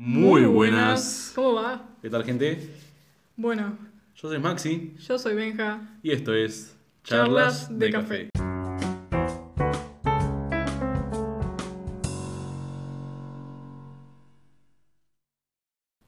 [0.00, 1.32] Muy buenas.
[1.34, 1.84] ¿Cómo va?
[2.00, 2.70] ¿Qué tal, gente?
[3.36, 3.76] Bueno,
[4.14, 5.98] Yo soy Maxi yo soy Benja.
[6.04, 8.28] y esto es Charlas Charlas, de de, Café.
[8.32, 9.38] café.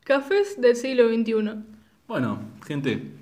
[0.04, 1.64] Cafés del siglo XXI.
[2.08, 3.12] Bueno, gente,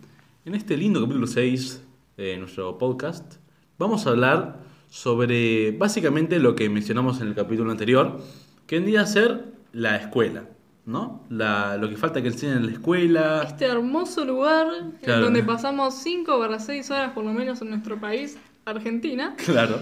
[0.44, 1.82] en este lindo capítulo 6
[2.16, 3.36] de nuestro podcast
[3.78, 8.20] vamos a hablar sobre básicamente lo que mencionamos en el capítulo anterior,
[8.66, 10.44] que vendría a ser la escuela,
[10.89, 11.23] ¿no?
[11.29, 13.42] La, lo que falta que enseñen en la escuela.
[13.46, 14.66] Este hermoso lugar
[15.02, 15.19] Claro.
[15.19, 19.34] en donde pasamos 5 barra 6 horas por lo menos en nuestro país, Argentina.
[19.45, 19.79] Claro.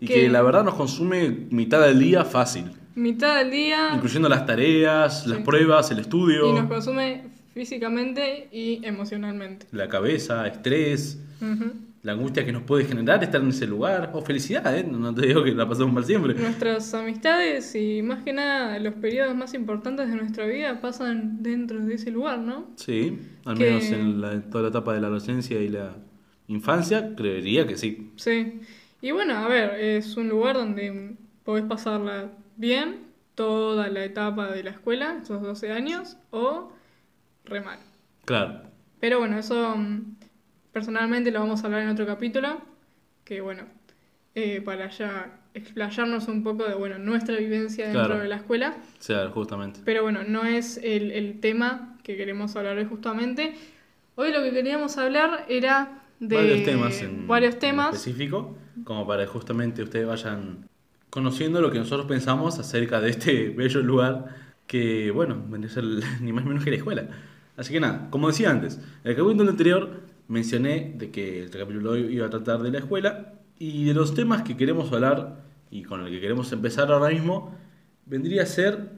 [0.00, 4.28] Y Que- que la verdad nos consume mitad del día fácil, Mitad del día incluyendo
[4.28, 6.48] las tareas, las pruebas, el estudio.
[6.50, 9.66] y nos consume físicamente y emocionalmente.
[9.72, 11.18] la cabeza, estrés.
[12.06, 14.84] La angustia que nos puede generar estar en ese lugar, o felicidad, ¿eh?
[14.84, 16.34] no te digo que la pasamos mal siempre.
[16.34, 21.84] Nuestras amistades y más que nada los periodos más importantes de nuestra vida pasan dentro
[21.84, 22.70] de ese lugar, ¿no?
[22.76, 25.96] Sí, al Que- menos en, la- en toda la etapa de la adolescencia y la
[26.48, 28.12] infancia, creería que sí.
[28.16, 28.60] Sí.
[29.02, 33.00] Y bueno, a ver, es un lugar donde podés pasarla bien
[33.34, 36.72] toda la etapa de la escuela, esos 12 años, o
[37.44, 37.78] re mal.
[38.24, 38.62] Claro,
[39.00, 40.15] Pero bueno, eso mm,
[40.80, 42.60] personalmente lo vamos a hablar en otro capítulo,
[43.24, 43.62] que bueno,
[44.34, 48.20] eh, para ya explayarnos un poco de, bueno, nuestra vivencia dentro Claro.
[48.22, 48.76] de la escuela.
[48.98, 49.80] sea, justamente.
[49.86, 53.54] Pero bueno, no es el, el tema que queremos hablar hoy justamente.
[54.16, 57.94] Hoy lo que queríamos hablar era de varios temas en, varios en temas.
[57.94, 60.68] específico, como para justamente ustedes vayan
[61.08, 64.26] conociendo lo que nosotros pensamos acerca de este bello lugar
[64.66, 65.84] que, bueno, vendría a ser
[66.20, 67.08] ni más ni menos que la escuela.
[67.56, 71.96] Así que nada, como decía antes, en el capítulo anterior mencioné de que el capítulo
[71.96, 76.00] iba a tratar de la escuela y de los temas que queremos hablar y con
[76.02, 77.54] el que queremos empezar ahora mismo
[78.04, 78.90] vendría a ser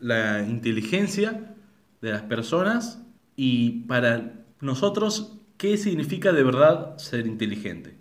[0.00, 1.54] la inteligencia
[2.00, 3.02] de las personas
[3.36, 7.96] y para nosotros qué significa de verdad ser inteligente.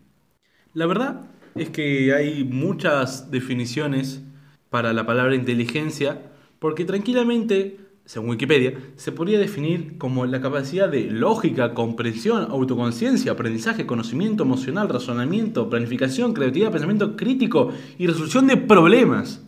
[0.73, 1.21] La verdad
[1.55, 4.21] es que hay muchas definiciones
[4.69, 6.21] para la palabra inteligencia
[6.59, 13.85] porque tranquilamente, según Wikipedia, se podría definir como la capacidad de lógica, comprensión, autoconciencia, aprendizaje,
[13.85, 19.41] conocimiento emocional, razonamiento, planificación, creatividad, pensamiento crítico y resolución de problemas.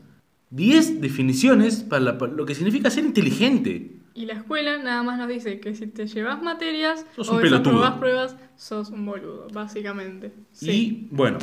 [0.50, 3.92] 10 definiciones para, la- para lo que significa ser inteligente.
[4.16, 7.96] Y la escuela nada más nos dice que si te llevas materias Sos o desaprobás
[8.00, 10.32] pruebas, sos un boludo, básicamente.
[10.52, 10.72] Sí.
[10.72, 11.38] Y bueno,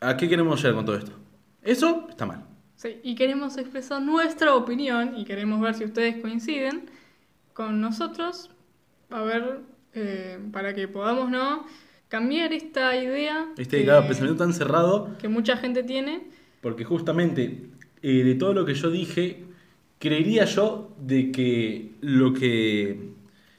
[0.00, 1.12] ¿a qué queremos llegar con todo esto?
[1.62, 2.44] Eso está mal.
[2.82, 6.90] Sí, Y queremos expresar nuestra opinión y queremos ver si ustedes coinciden
[7.52, 8.50] con nosotros,
[9.08, 9.60] a ver,
[9.94, 11.64] eh, para que podamos, ¿no?
[12.08, 16.26] Cambiar esta idea Este que, claro, pensamiento tan cerrado que mucha gente tiene.
[16.60, 17.68] Porque justamente
[18.02, 19.44] eh, de todo lo que yo dije,
[20.00, 23.12] creería yo de que lo que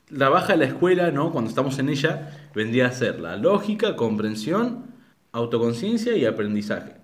[0.06, 1.32] trabaja la escuela, ¿no?
[1.32, 4.84] Cuando estamos en ella, vendría a ser la lógica, comprensión,
[5.32, 7.03] autoconciencia y aprendizaje.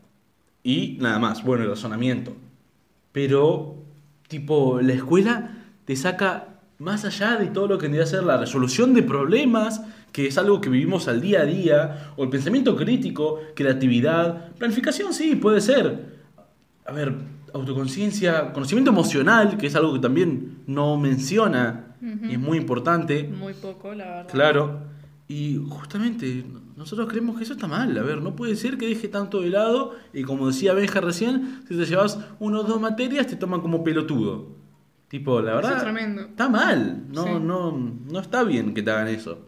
[0.64, 2.36] Y nada más, bueno, el razonamiento.
[3.12, 3.76] Pero,
[4.28, 8.38] tipo, la escuela te saca más allá de todo lo que tendría que ser la
[8.38, 9.82] resolución de problemas,
[10.12, 15.14] que es algo que vivimos al día a día, o el pensamiento crítico, creatividad, planificación,
[15.14, 16.18] sí, puede ser.
[16.86, 17.14] A ver,
[17.54, 23.24] autoconciencia, conocimiento emocional, que es algo que también no menciona y es muy importante.
[23.24, 24.32] Muy poco, la verdad.
[24.32, 24.80] Claro.
[25.28, 26.46] Y justamente
[26.80, 27.96] nosotros creemos que eso está mal.
[27.98, 31.62] A ver, no puede ser que deje tanto de lado y como decía Benja recién,
[31.68, 34.48] si te llevas uno o dos materias te toman como pelotudo.
[35.10, 36.22] Tipo, la Eso verdad, es tremendo.
[36.22, 37.04] está mal.
[37.10, 37.30] No, Sí.
[37.42, 37.72] no,
[38.10, 39.40] no está bien que te hagan eso.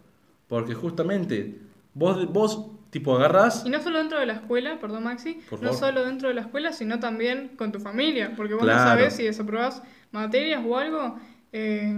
[0.48, 1.60] Porque justamente
[1.94, 3.64] vos, vos tipo, agarrás...
[3.66, 5.80] Y no solo dentro de la escuela, perdón Maxi, Por no favor.
[5.80, 8.80] solo dentro de la escuela, sino también con tu familia, porque vos Claro.
[8.80, 9.82] no sabés si desaprobás
[10.12, 11.18] materias o algo,
[11.54, 11.94] eh,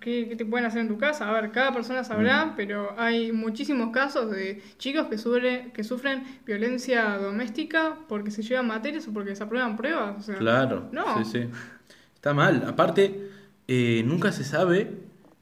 [0.00, 1.28] ¿qué, qué te pueden hacer en tu casa.
[1.28, 2.52] A ver, cada persona sabrá, Mm.
[2.56, 8.66] pero hay muchísimos casos de chicos que, sufre- que sufren violencia doméstica porque se llevan
[8.66, 10.18] materias o porque desaprueban pruebas.
[10.18, 11.24] O sea, Claro, No.
[11.24, 11.48] sí, sí.
[12.14, 12.64] Está mal.
[12.66, 13.28] Aparte,
[13.66, 14.92] eh, nunca se sabe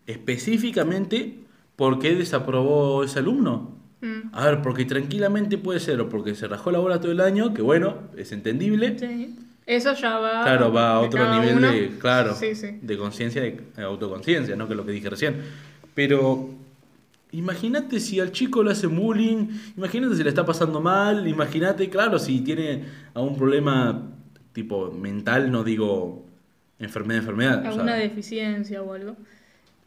[0.06, 1.40] específicamente
[1.76, 3.74] por qué desaprobó ese alumno.
[4.00, 7.20] mm, A ver, porque tranquilamente puede ser o porque se rajó la bola todo el
[7.20, 8.98] año, que bueno, es entendible.
[8.98, 9.36] sí.
[9.66, 10.42] Eso ya va.
[10.44, 11.72] Claro, va a otro nivel uno.
[11.72, 12.78] de, claro, Sí, sí.
[12.80, 14.66] de conciencia, de de autoconciencia, ¿no?
[14.68, 15.40] Que es lo que dije recién.
[15.94, 16.50] Pero
[17.32, 22.18] imagínate si al chico le hacen bullying, imagínate si le está pasando mal, imagínate, claro,
[22.18, 22.84] si tiene
[23.14, 24.02] algún problema
[24.52, 26.24] tipo mental, no digo
[26.78, 27.58] enfermedad, enfermedad.
[27.58, 29.16] o sea, Alguna deficiencia o algo.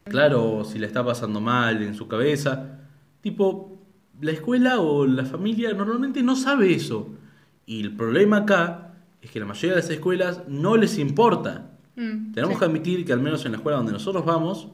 [0.04, 2.78] Claro, si le está pasando mal en su cabeza.
[3.20, 3.78] Tipo,
[4.20, 7.08] la escuela o la familia normalmente no sabe eso.
[7.66, 8.89] Y el problema acá
[9.22, 11.70] es que la mayoría de las escuelas no les importa.
[11.96, 12.58] Mm, Tenemos sí.
[12.60, 14.68] que admitir que al menos en la escuela donde nosotros vamos,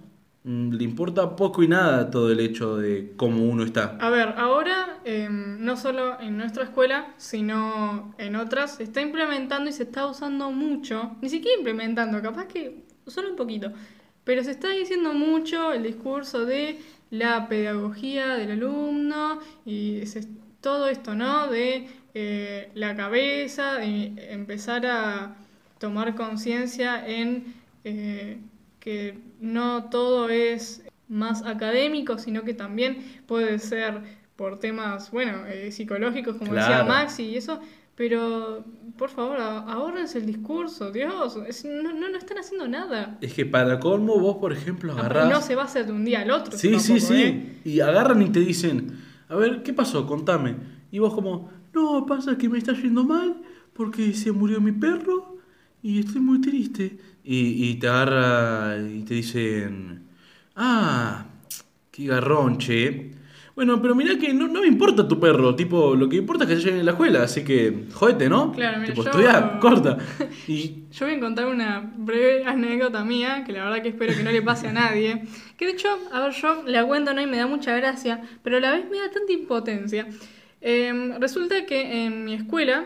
[0.44, 3.96] mm, le importa poco y nada todo el hecho de cómo uno está.
[4.00, 9.68] A ver, ahora eh, no solo en nuestra escuela, sino en otras, se está implementando
[9.70, 13.72] y se está usando mucho, ni siquiera implementando, capaz que solo un poquito,
[14.24, 20.26] pero se está diciendo mucho el discurso de la pedagogía del alumno y se-
[20.60, 21.48] todo esto, ¿no?
[21.48, 25.36] De eh, la cabeza, de empezar a
[25.78, 27.54] tomar conciencia en
[27.84, 28.38] eh,
[28.80, 34.00] que no todo es más académico, sino que también puede ser
[34.34, 36.84] por temas, bueno, eh, psicológicos, como decía.
[36.84, 37.60] Maxi y eso,
[37.94, 38.64] pero
[38.98, 43.18] por favor, a- ahórrense el discurso, Dios, es- no, no, no están haciendo nada.
[43.20, 45.30] Es que para colmo vos, por ejemplo, Y agarrás...
[45.30, 46.56] no se va a hacer de un día al otro.
[46.58, 47.22] Sí, sí, sí.
[47.22, 47.60] ¿eh?
[47.64, 50.06] Y agarran y te dicen, a ver, ¿qué pasó?
[50.06, 50.56] Contame.
[50.90, 53.42] Y vos como, no, pasa que me está yendo mal
[53.72, 55.38] porque se murió mi perro
[55.82, 56.98] y estoy muy triste.
[57.24, 60.04] Y, y te agarra y te dicen,
[60.54, 61.26] ah,
[61.90, 63.15] qué garrón, che.
[63.56, 66.50] Bueno, pero mirá que no, no me importa tu perro, tipo, lo que importa es
[66.50, 68.52] que se llegue en la escuela, así que jodete, ¿no?
[68.52, 69.96] Claro, mira, tipo, yo- corta.
[70.46, 74.22] Y Yo voy a contar una breve anécdota mía, que la verdad que espero que
[74.22, 75.22] no le pase a nadie.
[75.56, 77.20] Que de hecho, a ver, yo la cuento ¿no?
[77.22, 80.06] y me da mucha gracia, pero a la vez me da tanta impotencia.
[80.60, 82.84] Eh, resulta que en mi escuela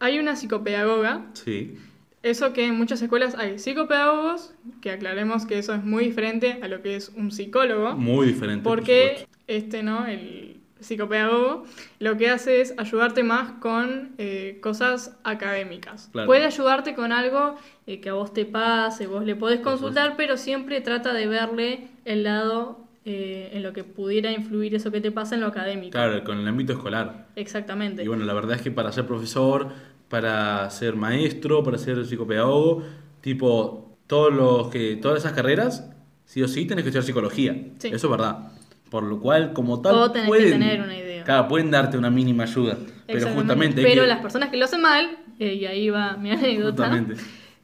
[0.00, 1.26] hay una psicopedagoga.
[1.34, 1.76] sí,
[2.24, 6.68] Eso que en muchas escuelas hay psicopedagogos, que aclaremos que eso es muy diferente a
[6.68, 7.94] lo que es un psicólogo.
[7.96, 8.64] muy diferente.
[8.64, 9.26] por Porque.
[9.46, 10.06] Este, ¿no?
[10.06, 11.64] El psicopedagogo
[11.98, 16.08] lo que hace es ayudarte más con eh, cosas académicas.
[16.12, 16.26] Claro.
[16.26, 17.56] Puede ayudarte con algo
[17.86, 21.88] eh, que a vos te pase, vos le podés consultar, pero siempre trata de verle
[22.04, 25.92] el lado eh, en lo que pudiera influir eso que te pasa en lo académico.
[25.92, 27.26] Claro, con el ámbito escolar.
[27.36, 28.02] Exactamente.
[28.02, 29.68] Y bueno, la verdad es que para ser profesor,
[30.08, 32.82] para ser maestro, para ser psicopedagogo,
[33.20, 35.90] tipo, todos los que, todas esas carreras,
[36.24, 37.52] sí o sí tenés que estudiar psicología.
[37.78, 37.88] Sí.
[37.88, 38.53] Eso es verdad.
[38.94, 41.24] Por lo cual, como tal, O tenés que pueden, tener una idea.
[41.24, 42.78] Claro, pueden darte una mínima ayuda.
[43.08, 46.30] Pero justamente Pero que- las personas que lo hacen mal, eh, y ahí va mi
[46.70, 47.04] anécdota.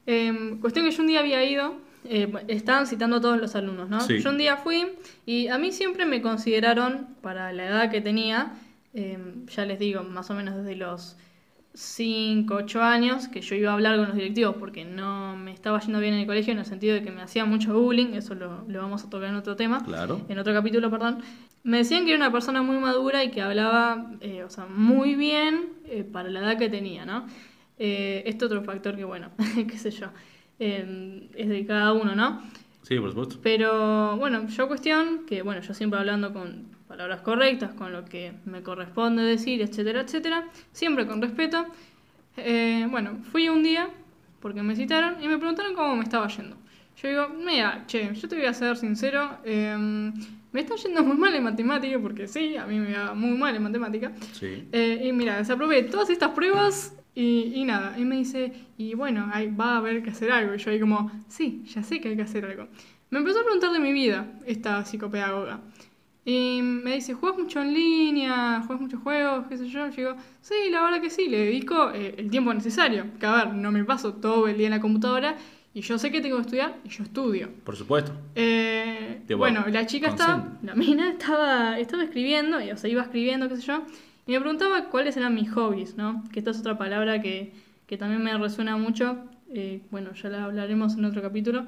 [0.08, 3.88] Eh, cuestión que yo un día había ido, eh, estaban citando a todos los alumnos,
[3.88, 4.00] ¿no?
[4.00, 4.18] Sí.
[4.18, 4.88] Yo un día fui
[5.24, 8.54] y a mí siempre me consideraron, para la edad que tenía,
[8.92, 9.16] eh,
[9.54, 11.16] ya les digo, más o menos desde los
[11.74, 15.78] 5, 8 años, que yo iba a hablar con los directivos porque no me estaba
[15.80, 18.34] yendo bien en el colegio en el sentido de que me hacía mucho bullying, eso
[18.34, 20.20] lo, lo vamos a tocar en otro tema Claro.
[20.28, 21.18] en otro capítulo, perdón,
[21.62, 25.14] me decían que era una persona muy madura y que hablaba, eh, o sea, muy
[25.14, 27.26] bien eh, para la edad que tenía, ¿no?
[27.78, 29.30] Eh, este otro factor que, bueno,
[29.68, 30.08] qué sé yo,
[30.58, 32.42] eh, es de cada uno, ¿no?
[32.82, 33.36] Sí, por supuesto.
[33.42, 38.32] Pero, bueno, yo cuestión que, bueno, yo siempre hablando con palabras correctas, con lo que
[38.46, 41.64] me corresponde decir, etcétera, etcétera, siempre con respeto.
[42.36, 43.88] Eh, bueno, fui un día
[44.40, 46.56] porque me citaron y me preguntaron cómo me estaba yendo.
[47.00, 49.76] Yo digo, mira, che, yo te voy a ser sincero, eh,
[50.50, 53.54] me está yendo muy mal en matemática, porque sí, a mí me va muy mal
[53.54, 54.10] en matemática.
[54.32, 54.66] Sí.
[54.72, 57.96] Eh, y mira, desaprobé todas estas pruebas y, y nada.
[58.00, 60.56] Y me dice, y bueno, va a haber que hacer algo.
[60.56, 62.66] Y yo ahí como, sí, ya sé que hay que hacer algo.
[63.10, 65.60] Me empezó a preguntar de mi vida esta psicopedagoga.
[66.24, 68.62] Y me dice, ¿juegas mucho en línea?
[68.66, 69.46] ¿Juegas muchos juegos?
[69.48, 69.88] ¿Qué sé yo?
[69.88, 73.06] Yo digo, sí, la verdad que sí, le dedico eh, el tiempo necesario.
[73.18, 75.36] Que a ver, no me paso todo el día en la computadora
[75.72, 77.48] y yo sé que tengo que estudiar y yo estudio.
[77.64, 78.12] Por supuesto.
[78.34, 83.48] Eh, bueno, la chica estaba, la mina estaba, estaba escribiendo, y, o sea, iba escribiendo,
[83.48, 83.84] qué sé yo,
[84.26, 86.24] y me preguntaba cuáles eran mis hobbies, ¿no?
[86.32, 87.52] Que esta es otra palabra que,
[87.86, 89.18] que también me resuena mucho,
[89.54, 91.66] eh, bueno, ya la hablaremos en otro capítulo,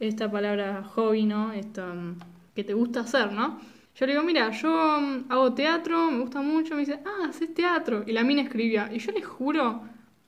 [0.00, 1.52] esta palabra hobby, ¿no?
[1.52, 2.18] Esto mm,
[2.56, 3.60] que te gusta hacer, ¿no?
[3.98, 7.52] Yo le digo, mira, yo mm, hago teatro, me gusta mucho, me dice, ah, haces
[7.52, 9.82] teatro, y la mina escribía, y yo le juro,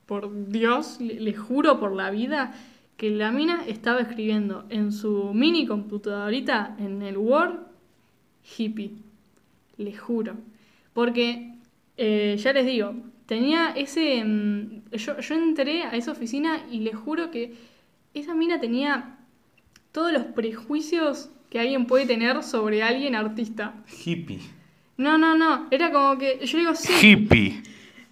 [0.05, 2.53] por Dios, le, juro por la vida,
[2.97, 7.59] que la mina estaba escribiendo en su mini computadorita en el Word
[8.57, 8.91] hippie.
[9.77, 10.35] Le juro.
[10.91, 11.55] Porque,
[11.95, 12.93] eh, ya les digo,
[13.25, 14.21] tenía ese...
[14.25, 17.55] mm, yo, yo entré a esa oficina y les juro que
[18.13, 19.17] esa mina tenía
[19.93, 23.75] todos los prejuicios que alguien puede tener sobre alguien artista.
[24.05, 24.39] Hippie.
[24.97, 25.67] No, no, no.
[25.69, 27.61] Era como que yo le digo, sí, Hippie.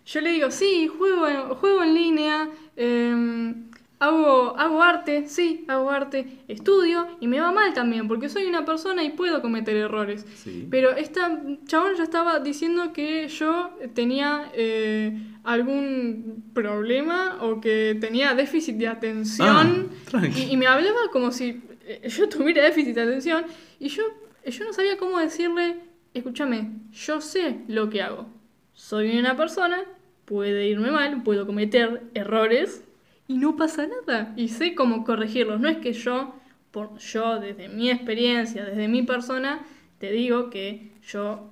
[0.06, 3.54] yo le digo, sí, juego en, juego en línea, eh,
[4.00, 8.66] hago, hago arte, sí, hago arte, estudio y me va mal también porque soy una
[8.66, 10.26] persona y puedo cometer errores.
[10.36, 10.68] Sí.
[10.70, 18.34] Pero esta chabón ya estaba diciendo que yo tenía eh, algún problema o que tenía
[18.36, 21.62] déficit de atención Ah, y, y me hablaba como si
[22.08, 23.46] yo tuviera déficit de atención
[23.80, 24.04] y yo,
[24.46, 25.78] yo no sabía cómo decirle,
[26.14, 28.28] escúchame, yo sé lo que hago.
[28.74, 29.84] Soy una persona,
[30.26, 32.84] puede irme mal, puedo cometer errores
[33.28, 34.34] y no pasa nada.
[34.36, 35.60] Y sé cómo corregirlos.
[35.60, 36.36] No es que yo,
[36.72, 39.66] por, yo desde mi experiencia, desde mi persona,
[40.00, 41.52] te digo que yo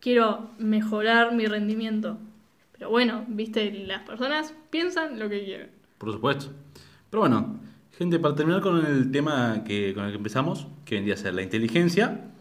[0.00, 2.18] quiero mejorar mi rendimiento.
[2.72, 5.70] Pero bueno, viste, las personas piensan lo que quieren.
[5.98, 6.46] Por supuesto.
[7.10, 7.60] Pero bueno,
[8.00, 11.34] gente, para terminar con el tema que, con el que empezamos, que vendría a ser
[11.34, 12.32] la inteligencia,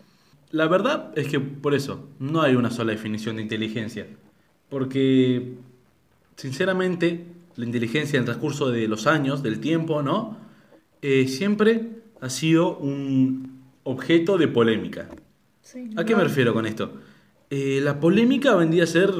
[0.51, 4.07] la verdad es que por eso no hay una sola definición de inteligencia.
[4.69, 5.55] Porque,
[6.37, 7.25] sinceramente,
[7.57, 10.37] la inteligencia en el transcurso de los años, del tiempo, ¿no?
[11.01, 11.89] Eh, siempre
[12.21, 15.09] ha sido un objeto de polémica.
[15.61, 16.93] Sí, ¿A qué me no- refiero con esto?
[17.49, 19.11] Eh, la polémica vendría a ser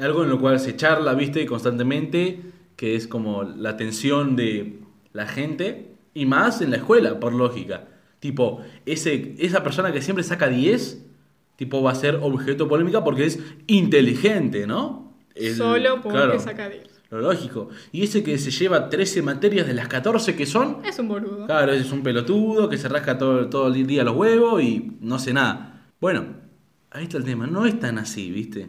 [0.00, 2.40] algo en lo cual se charla, viste, constantemente,
[2.76, 4.83] que es como la atención de
[5.14, 7.88] la gente, y más en la escuela, por lógica.
[8.20, 11.04] Tipo, ese, esa persona que siempre saca 10,
[11.56, 15.14] tipo, va a ser objeto de polémica porque es inteligente, ¿no?
[15.34, 16.82] El- Solo porque claro, saca 10.
[17.10, 17.68] Lo lógico.
[17.92, 21.46] Y ese que se lleva 13 materias de las 14 que son, Es un boludo.
[21.46, 25.18] Claro, es un pelotudo que se rasca todo, todo el día los huevos y no
[25.18, 25.84] sé nada.
[26.00, 26.24] Bueno,
[26.90, 27.46] ahí está el tema.
[27.46, 28.68] No es tan así, ¿viste?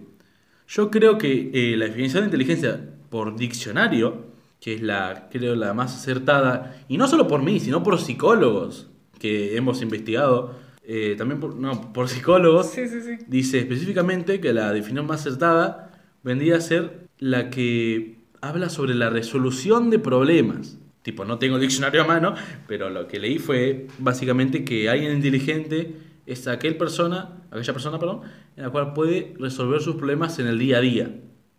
[0.67, 5.73] Yo creo que eh, la definición de inteligencia por diccionario, que es la, creo, la
[5.73, 11.39] más acertada, y no solo por mí, sino por psicólogos que hemos investigado, eh, también
[11.39, 13.17] por, no, por psicólogos, Sí, sí, sí.
[13.27, 15.91] dice específicamente que la definición más acertada
[16.23, 20.77] vendría a ser la que habla sobre la resolución de problemas.
[21.01, 22.33] Tipo, no tengo el diccionario a mano,
[22.67, 25.95] pero lo que leí fue básicamente que alguien inteligente
[26.25, 28.21] es aquel persona, aquella persona, perdón,
[28.57, 31.15] en la cual puede resolver sus problemas en el día a día,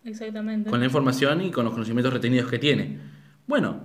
[0.07, 0.71] Exactamente.
[0.71, 2.99] con la información y con los conocimientos retenidos que tiene.
[3.47, 3.81] Bueno,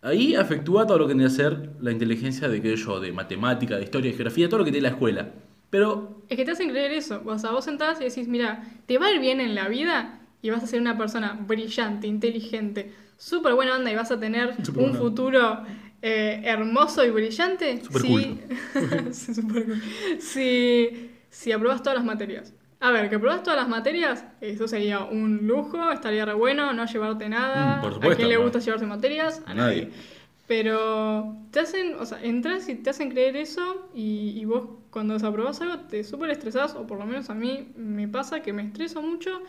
[0.00, 3.76] ahí afectúa todo lo que tiene que ser la inteligencia de que yo, de matemática,
[3.76, 5.30] de historia, de geografía, todo lo que tiene la escuela.
[5.70, 7.22] Pero Es que te hacen creer eso.
[7.26, 10.20] O sea, vos sentás y decís, mira, te va a ir bien en la vida
[10.42, 14.54] y vas a ser una persona brillante, inteligente, súper buena onda y vas a tener
[14.68, 15.62] un buena futuro
[16.02, 17.82] eh, hermoso y brillante.
[17.82, 18.40] Súper si...
[19.12, 19.82] Sí, súper cool.
[20.20, 22.54] si, si aprobas todas las materias.
[22.80, 26.84] A ver, que aprobas todas las materias, eso sería un lujo, estaría re bueno, no
[26.86, 27.78] llevarte nada.
[27.78, 28.42] Mm, por ¿A supuesto, quién le no.
[28.42, 29.42] gusta llevarse materias?
[29.46, 29.90] A nadie.
[30.46, 35.14] Pero te hacen, o sea, entras y te hacen creer eso y, y vos cuando
[35.14, 38.62] desaprobás algo te súper estresás, o por lo menos a mí me pasa que me
[38.62, 39.40] estreso mucho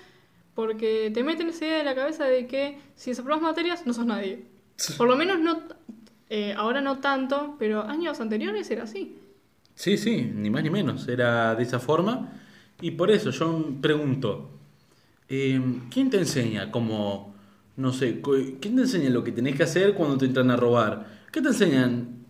[0.55, 4.05] porque te meten esa idea de la cabeza de que si desaprobas materias no sos
[4.07, 4.45] nadie.
[4.97, 5.61] Por lo menos no,
[6.29, 9.17] eh, ahora no tanto, pero años anteriores era así.
[9.75, 11.07] Sí, sí, ni más ni menos.
[11.07, 12.33] Era de esa forma.
[12.81, 14.49] Y por eso yo pregunto,
[15.29, 17.33] eh, ¿quién te enseña como,
[17.75, 18.21] no sé,
[18.59, 21.07] quién te enseña lo que tenés que hacer cuando te entran a robar?
[21.31, 22.25] ¿Qué te enseñan?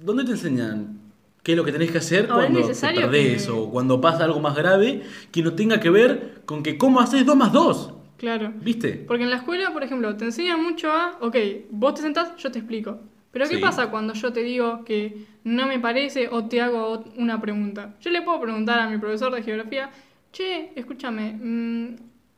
[0.00, 0.98] ¿Dónde te enseñan
[1.42, 4.24] qué es lo que tenés que hacer es cuando te perdés que- o cuando pasa
[4.24, 7.92] algo más grave que no tenga que ver con que cómo haces 2 más 2?
[8.18, 8.52] Claro.
[8.60, 9.04] ¿Viste?
[9.06, 11.36] Porque en la escuela, por ejemplo, te enseñan mucho a, ok,
[11.70, 12.98] vos te sentás, yo te explico.
[13.36, 13.60] Pero ¿qué Sí.
[13.60, 17.94] pasa cuando yo te digo que no me parece o te hago una pregunta?
[18.00, 19.90] Yo le puedo preguntar a mi profesor de geografía,
[20.32, 21.96] che, escúchame, mm,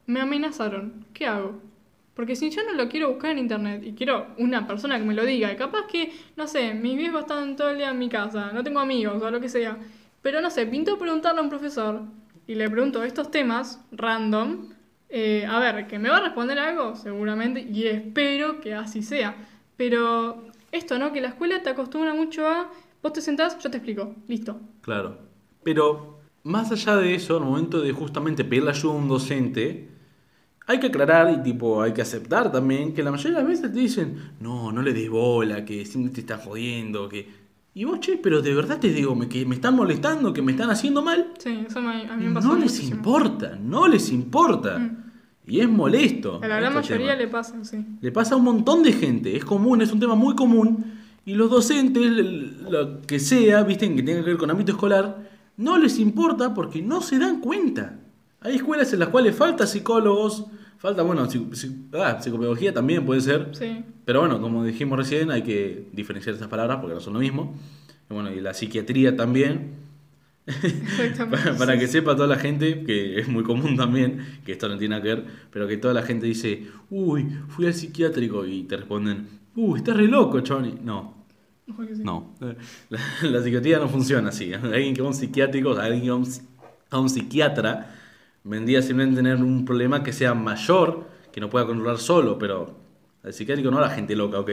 [0.09, 1.62] me amenazaron, ¿qué hago?
[2.14, 5.14] Porque si yo no lo quiero buscar en internet y quiero una persona que me
[5.14, 8.09] lo diga, y capaz que, no sé, mis viejos están todo el día en mi
[8.09, 9.78] casa, no tengo amigos o lo que sea,
[10.21, 12.02] pero no sé, pinto preguntarle a un profesor
[12.49, 14.71] y le pregunto estos temas random,
[15.11, 19.37] eh, a ver, que me va a responder algo, seguramente, y espero que así sea.
[19.76, 21.12] Pero esto, ¿no?
[21.12, 22.70] Que la escuela te acostumbra mucho a,
[23.02, 24.60] vos te sentás, yo te explico, listo.
[24.82, 25.18] Claro.
[25.62, 29.88] Pero más allá de eso, al momento de justamente pedirle ayuda a un docente,
[30.66, 33.72] hay que aclarar y tipo, hay que aceptar también que la mayoría de las veces
[33.72, 37.48] te dicen, no, no le des bola, que siempre te están jodiendo, que...
[37.75, 40.52] Y vos, che, pero de verdad te digo, me- que me están molestando, que me
[40.52, 41.32] están haciendo mal.
[41.38, 42.96] Sí, eso me- a mí me pasó No les muchísimo.
[42.96, 44.78] importa, no les importa.
[44.78, 45.07] Mm.
[45.49, 46.40] Y es molesto.
[46.43, 47.23] A la gran este mayoría tema.
[47.23, 47.85] le pasa, sí.
[48.00, 50.85] Le pasa a un montón de gente, es común, es un tema muy común.
[51.25, 52.11] Y los docentes,
[52.71, 56.83] lo que sea, visten, que tenga que ver con ámbito escolar, no les importa porque
[56.83, 57.99] no se dan cuenta.
[58.40, 60.47] Hay escuelas en las cuales falta psicólogos,
[60.78, 63.49] falta, bueno, ah, psicopedagogía también puede ser.
[63.52, 63.85] Sí.
[64.05, 67.55] Pero bueno, como dijimos recién, hay que diferenciar esas palabras porque no son lo mismo.
[68.09, 69.88] Y bueno, y la psiquiatría también.
[71.31, 74.78] Para, para que sepa toda la gente, que es muy común también, que esto no
[74.78, 78.62] tiene nada que ver, pero que toda la gente dice, uy, fui al psiquiátrico y
[78.64, 80.75] te responden, uy, estás re loco, Choni.
[80.83, 81.26] No,
[81.95, 82.02] sí.
[82.02, 82.35] no.
[82.88, 84.52] La, la psiquiatría no funciona así.
[84.55, 86.43] Alguien que va a un psiquiátrico, o sea, alguien que va a un, psi-
[86.90, 87.95] a un psiquiatra,
[88.45, 92.78] vendría simplemente tener un problema que sea mayor, que no pueda controlar solo, pero
[93.23, 94.50] al psiquiátrico no a la gente loca, ¿ok?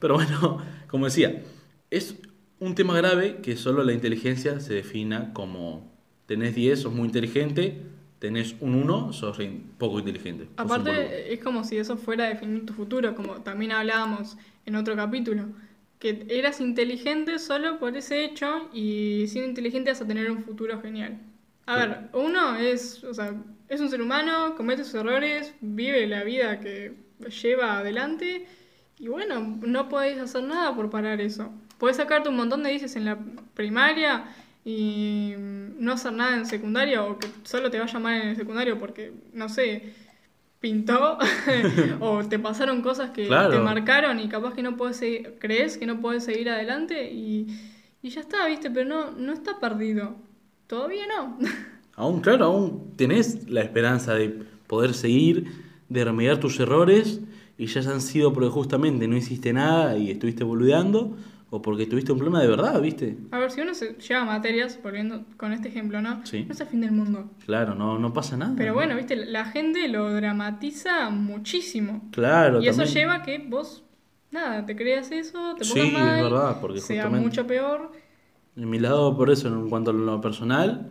[0.00, 1.42] Pero bueno, como decía,
[1.90, 2.16] es
[2.60, 5.92] un tema grave que solo la inteligencia se defina como
[6.26, 7.82] tenés 10, sos muy inteligente,
[8.18, 9.38] tenés un 1, sos
[9.78, 10.48] poco inteligente.
[10.56, 15.44] Aparte, es como si eso fuera definir tu futuro, como también hablábamos en otro capítulo,
[15.98, 20.80] que eras inteligente solo por ese hecho y siendo inteligente vas a tener un futuro
[20.80, 21.18] genial.
[21.66, 21.80] A Sí.
[21.80, 23.34] ver, uno es, o sea,
[23.68, 26.94] es un ser humano, comete sus errores, vive la vida que
[27.42, 28.46] lleva adelante
[28.98, 31.52] y bueno, no podés hacer nada por parar eso.
[31.78, 33.18] Podés sacarte un montón de dices en la
[33.54, 34.24] primaria
[34.64, 35.34] y
[35.78, 39.12] no hacer nada en secundaria o que solo te vaya mal en el secundario porque,
[39.32, 39.92] no sé,
[40.60, 41.18] pintó
[42.00, 43.50] o te pasaron cosas que Claro.
[43.52, 47.46] te marcaron y capaz que no puedes seguir, crees que no puedes seguir adelante y,
[48.02, 48.70] y ya está, ¿viste?
[48.70, 50.16] Pero no, no está perdido.
[50.66, 51.38] Todavía no.
[51.94, 54.28] Aún, claro, aún tenés la esperanza de
[54.66, 55.46] poder seguir,
[55.88, 57.20] de remediar tus errores,
[57.56, 61.16] y ya han sido porque justamente no hiciste nada y estuviste boludeando,
[61.56, 63.16] o porque tuviste un problema de verdad, ¿viste?
[63.30, 66.24] A ver, si uno se lleva materias, volviendo con este ejemplo, ¿no?
[66.26, 66.44] Sí.
[66.46, 67.30] No es el fin del mundo.
[67.46, 68.54] Claro, no, no pasa nada.
[68.56, 68.74] Pero ¿no?
[68.74, 72.08] bueno, viste, la gente lo dramatiza muchísimo.
[72.12, 73.84] Claro, y eso lleva a que vos,
[74.30, 77.92] nada, te creas eso, te Sí, pongas mal, es verdad, porque sea justamente- mucho peor.
[78.56, 80.90] En mi lado, por eso, en cuanto a lo personal,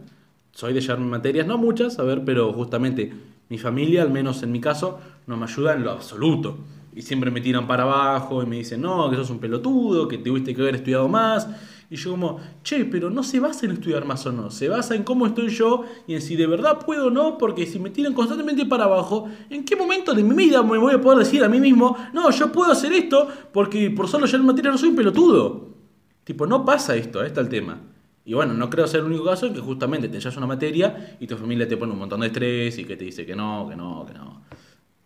[0.52, 3.14] soy de llevar materias, no muchas, a ver, pero justamente
[3.50, 6.58] mi familia, al menos en mi caso, no me ayuda en lo absoluto.
[6.96, 10.18] Y siempre me tiran para abajo y me dicen, no, que sos un pelotudo, que
[10.18, 11.48] tuviste que haber estudiado más.
[11.90, 14.96] Y yo como, che, pero no se basa en estudiar más o no, se basa
[14.96, 17.92] en cómo estoy yo y en si de verdad puedo o no, porque si me
[17.92, 21.44] tiran constantemente para abajo, ¿en qué momento de mi vida me voy a poder decir
[21.44, 24.90] a mí mismo, no, yo puedo hacer esto porque por solo llevar materias no soy
[24.90, 25.76] un pelotudo?
[26.24, 27.82] Tipo, no pasa esto, ahí está el tema.
[28.24, 31.18] Y bueno, no creo ser el único caso en que justamente te llevas una materia
[31.20, 33.68] y tu familia te pone un montón de estrés y que te dice que no,
[33.70, 34.42] que no, que no.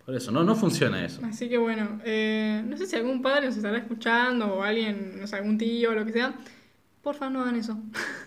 [0.10, 1.22] Por eso, no, no funciona eso.
[1.24, 5.28] Así que bueno, eh, no sé si algún padre nos estará escuchando o alguien, no
[5.28, 6.34] sé, algún tío o lo que sea.
[7.04, 7.78] Porfa, no hagan eso.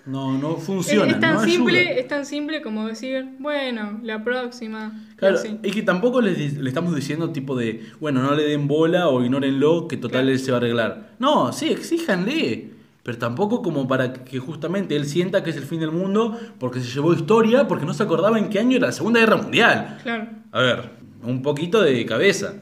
[0.07, 1.11] No, no funciona.
[1.11, 1.95] es tan no simple, ayuda.
[2.01, 4.93] es tan simple como decir, bueno, la próxima.
[5.17, 5.59] Claro, así.
[5.61, 9.21] es que tampoco le, le estamos diciendo tipo de, bueno, no le den bola o
[9.25, 10.29] ignórenlo, que total Claro.
[10.31, 11.11] él se va a arreglar.
[11.19, 12.71] No, sí, exíjanle.
[13.03, 16.79] Pero tampoco como para que justamente él sienta que es el fin del mundo porque
[16.79, 19.99] se llevó historia, porque no se acordaba en qué año era la Segunda Guerra Mundial.
[20.05, 20.29] Claro.
[20.53, 22.55] A ver, un poquito de cabeza.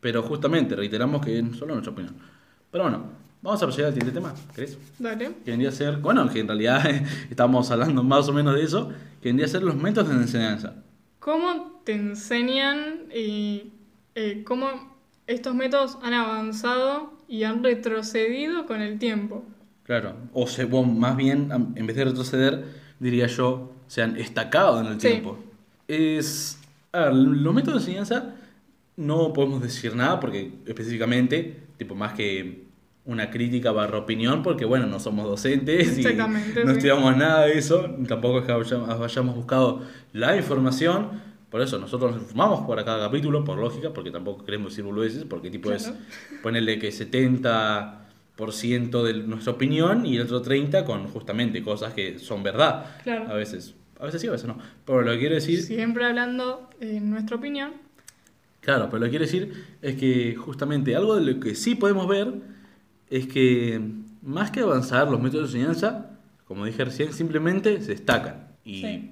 [0.00, 2.14] Pero justamente, reiteramos que es solo nuestra opinión.
[2.70, 3.02] Pero bueno,
[3.42, 4.78] vamos a proceder al siguiente tema, ¿crees?
[4.98, 5.32] Dale.
[5.44, 6.82] Que vendría a ser, bueno, que en realidad
[7.30, 8.88] estamos hablando más o menos de eso,
[9.20, 10.74] que vendría a ser los métodos de enseñanza.
[11.18, 13.72] ¿Cómo te enseñan y
[14.14, 14.68] eh, cómo
[15.26, 19.44] estos métodos han avanzado y han retrocedido con el tiempo?
[19.84, 22.64] Claro, o, se, o más bien, en vez de retroceder,
[23.00, 25.08] diría yo, se han estacado en el Sí.
[25.08, 25.38] tiempo.
[25.88, 26.59] Es,
[26.92, 28.34] a ver, los métodos de enseñanza
[28.96, 32.64] no podemos decir nada porque específicamente, tipo más que
[33.04, 36.16] una crítica barra opinión, porque bueno, no somos docentes y no sí.
[36.72, 39.80] estudiamos nada de eso, tampoco es que hayamos buscado
[40.12, 41.08] la información,
[41.50, 45.24] por eso nosotros nos informamos por cada capítulo, por lógica, porque tampoco queremos decir boludeces,
[45.24, 45.82] porque tipo Claro.
[45.82, 45.92] es
[46.42, 52.42] ponerle que 70% de nuestra opinión y el otro 30% con justamente cosas que son
[52.42, 52.86] verdad.
[53.02, 53.28] Claro.
[53.28, 54.56] A veces, a veces sí, a veces no.
[54.86, 57.72] Pero lo que quiero decir, Siempre hablando en nuestra opinión.
[58.60, 62.06] claro, pero lo que quiero decir es que justamente algo de lo que sí podemos
[62.08, 62.32] ver
[63.10, 63.80] es que
[64.22, 66.10] más que avanzar los métodos de enseñanza,
[66.46, 68.48] como dije recién, simplemente se destacan.
[68.64, 69.10] Y Sí.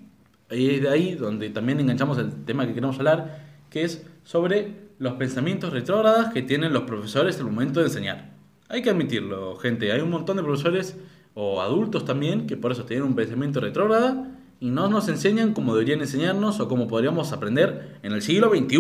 [0.51, 5.15] es de ahí donde también enganchamos el tema que queremos hablar, que es sobre los
[5.15, 8.31] pensamientos retrógradas que tienen los profesores al momento de enseñar.
[8.69, 10.97] Hay que admitirlo, gente, hay un montón de profesores
[11.35, 15.75] o adultos también que por eso tienen un pensamiento retrógrada y no nos enseñan como
[15.75, 18.79] deberían enseñarnos o como podríamos aprender en el siglo XXI.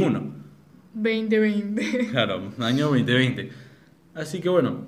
[0.94, 2.08] 2020.
[2.10, 3.50] Claro, año 2020.
[4.14, 4.86] Así que bueno,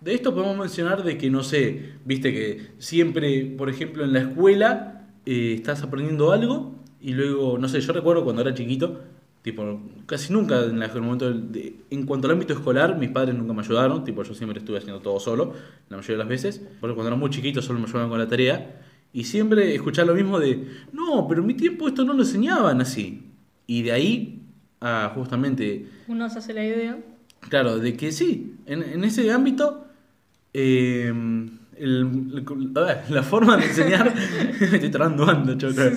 [0.00, 4.20] de esto podemos mencionar de que, no sé, viste que siempre, por ejemplo, en la
[4.20, 9.00] escuela eh, estás aprendiendo algo y luego, no sé, yo recuerdo cuando era chiquito,
[9.42, 13.52] tipo, casi nunca en, el momento de- en cuanto al ámbito escolar, mis padres nunca
[13.54, 15.54] me ayudaron, tipo, yo siempre estuve haciendo todo solo,
[15.88, 18.28] la mayoría de las veces, porque cuando era muy chiquito solo me ayudaban con la
[18.28, 18.82] tarea.
[19.12, 22.80] Y siempre escuchar lo mismo de, no, pero en mi tiempo esto no lo enseñaban
[22.80, 23.22] así.
[23.66, 24.42] Y de ahí
[24.80, 26.98] a justamente Uno se hace la idea.
[27.40, 29.86] Claro, de que sí, en, en ese ámbito,
[30.52, 31.08] eh,
[31.76, 34.12] el- el- a ver, la forma de enseñar,
[34.60, 35.92] me estoy trabando ando, creo.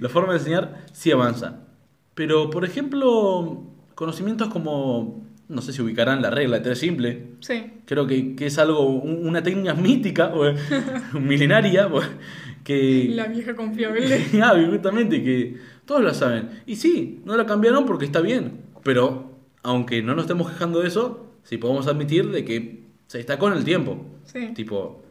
[0.00, 1.60] la forma de enseñar sí avanza.
[2.14, 3.62] Pero, por ejemplo,
[3.94, 7.64] conocimientos como, no sé si ubicarán la regla de tres simple, Sí.
[7.84, 10.44] creo que, que es algo, un- una técnica mítica, o,
[11.20, 12.00] milenaria, o,
[12.64, 13.08] que...
[13.10, 14.24] La vieja confiable.
[14.42, 16.50] Ah, justamente, que todos la saben.
[16.66, 18.62] Y sí, no la cambiaron porque está bien.
[18.82, 23.48] Pero, aunque no nos estemos quejando de eso, sí podemos admitir de que se destacó
[23.48, 24.04] en el tiempo.
[24.24, 24.48] Sí.
[24.54, 25.02] Tipo,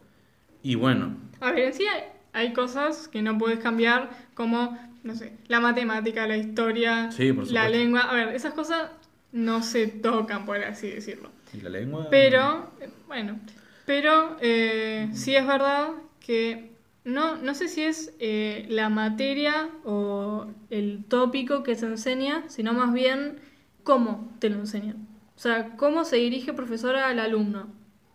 [0.62, 5.32] y bueno, A ver, sí hay, hay cosas que no puedes cambiar, como, no sé,
[5.48, 8.00] la matemática, la historia, Sí, por la lengua.
[8.00, 8.90] A ver, esas cosas
[9.32, 11.30] no se tocan, por así decirlo.
[11.52, 12.08] ¿Y la lengua?
[12.10, 12.70] Pero,
[13.06, 13.38] bueno,
[13.84, 16.72] pero eh, sí es verdad que
[17.04, 22.72] no, no sé si es eh, la materia o el tópico que se enseña, sino
[22.72, 23.40] más bien
[23.84, 25.06] cómo te lo enseñan.
[25.36, 27.68] O sea, cómo se dirige profesora al alumno.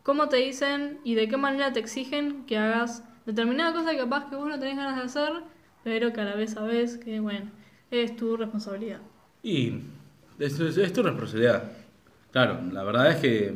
[0.04, 4.30] Cómo te dicen y de qué manera te exigen que hagas determinada cosa que capaz
[4.30, 5.44] que vos no tenés ganas de hacer,
[5.84, 7.52] pero que a la vez sabés que, bueno,
[7.92, 9.00] es tu responsabilidad.
[9.44, 9.74] Y
[10.46, 11.72] esto es, es tu responsabilidad.
[12.32, 13.54] Claro, la verdad es que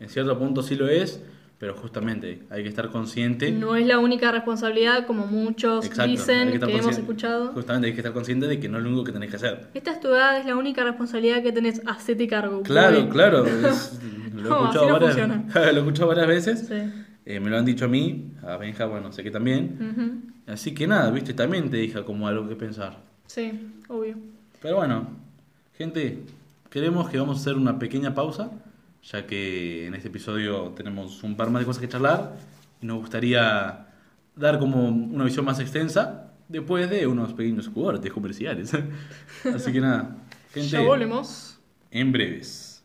[0.00, 1.20] en cierto punto sí lo es,
[1.58, 3.50] pero justamente hay que estar consciente.
[3.50, 7.48] No es la única responsabilidad, como muchos Exacto, dicen, que, hemos escuchado.
[7.52, 9.68] Justamente hay que estar consciente de que no es lo único que tenés que hacer.
[9.74, 11.80] Esta es tu edad, es la única responsabilidad que tenés.
[11.86, 12.62] Hacete cargo.
[12.62, 13.46] Claro, claro.
[13.46, 13.98] es-
[14.34, 15.16] lo, he No, escuchado no varias,
[15.54, 16.66] lo he escuchado varias veces.
[16.68, 17.02] Sí.
[17.24, 20.34] eh, me lo han dicho a mí, a Benja, bueno, sé que también.
[20.46, 22.98] Así que nada, viste, también te deja como algo que pensar.
[23.26, 24.16] Sí, obvio.
[24.60, 25.08] Pero bueno,
[25.76, 26.24] gente,
[26.70, 28.50] queremos que vamos a hacer una pequeña pausa,
[29.02, 32.36] ya que en este episodio tenemos un par más de cosas que charlar
[32.80, 33.86] y nos gustaría
[34.36, 38.72] dar como una visión más extensa después de unos pequeños cortes comerciales.
[39.54, 40.16] Así que nada,
[40.52, 41.58] gente, Ya volvemos.
[41.90, 42.82] en breves.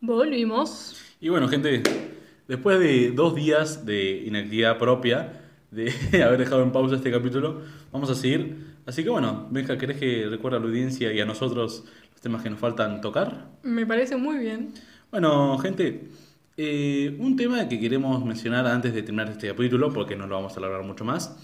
[0.00, 0.85] Volvimos.
[1.20, 1.82] Y bueno, gente,
[2.46, 8.10] después de dos días de inactividad propia, de haber dejado en pausa este capítulo, vamos
[8.10, 8.76] a seguir.
[8.84, 12.42] Así que bueno, Benja, ¿querés que recuerde a la audiencia y a nosotros los temas
[12.42, 13.48] que nos faltan tocar?
[13.62, 14.74] Me parece muy bien.
[15.10, 16.08] Bueno, gente,
[16.58, 20.54] eh, un tema que queremos mencionar antes de terminar este capítulo, porque no lo vamos
[20.54, 21.34] a alargar mucho más,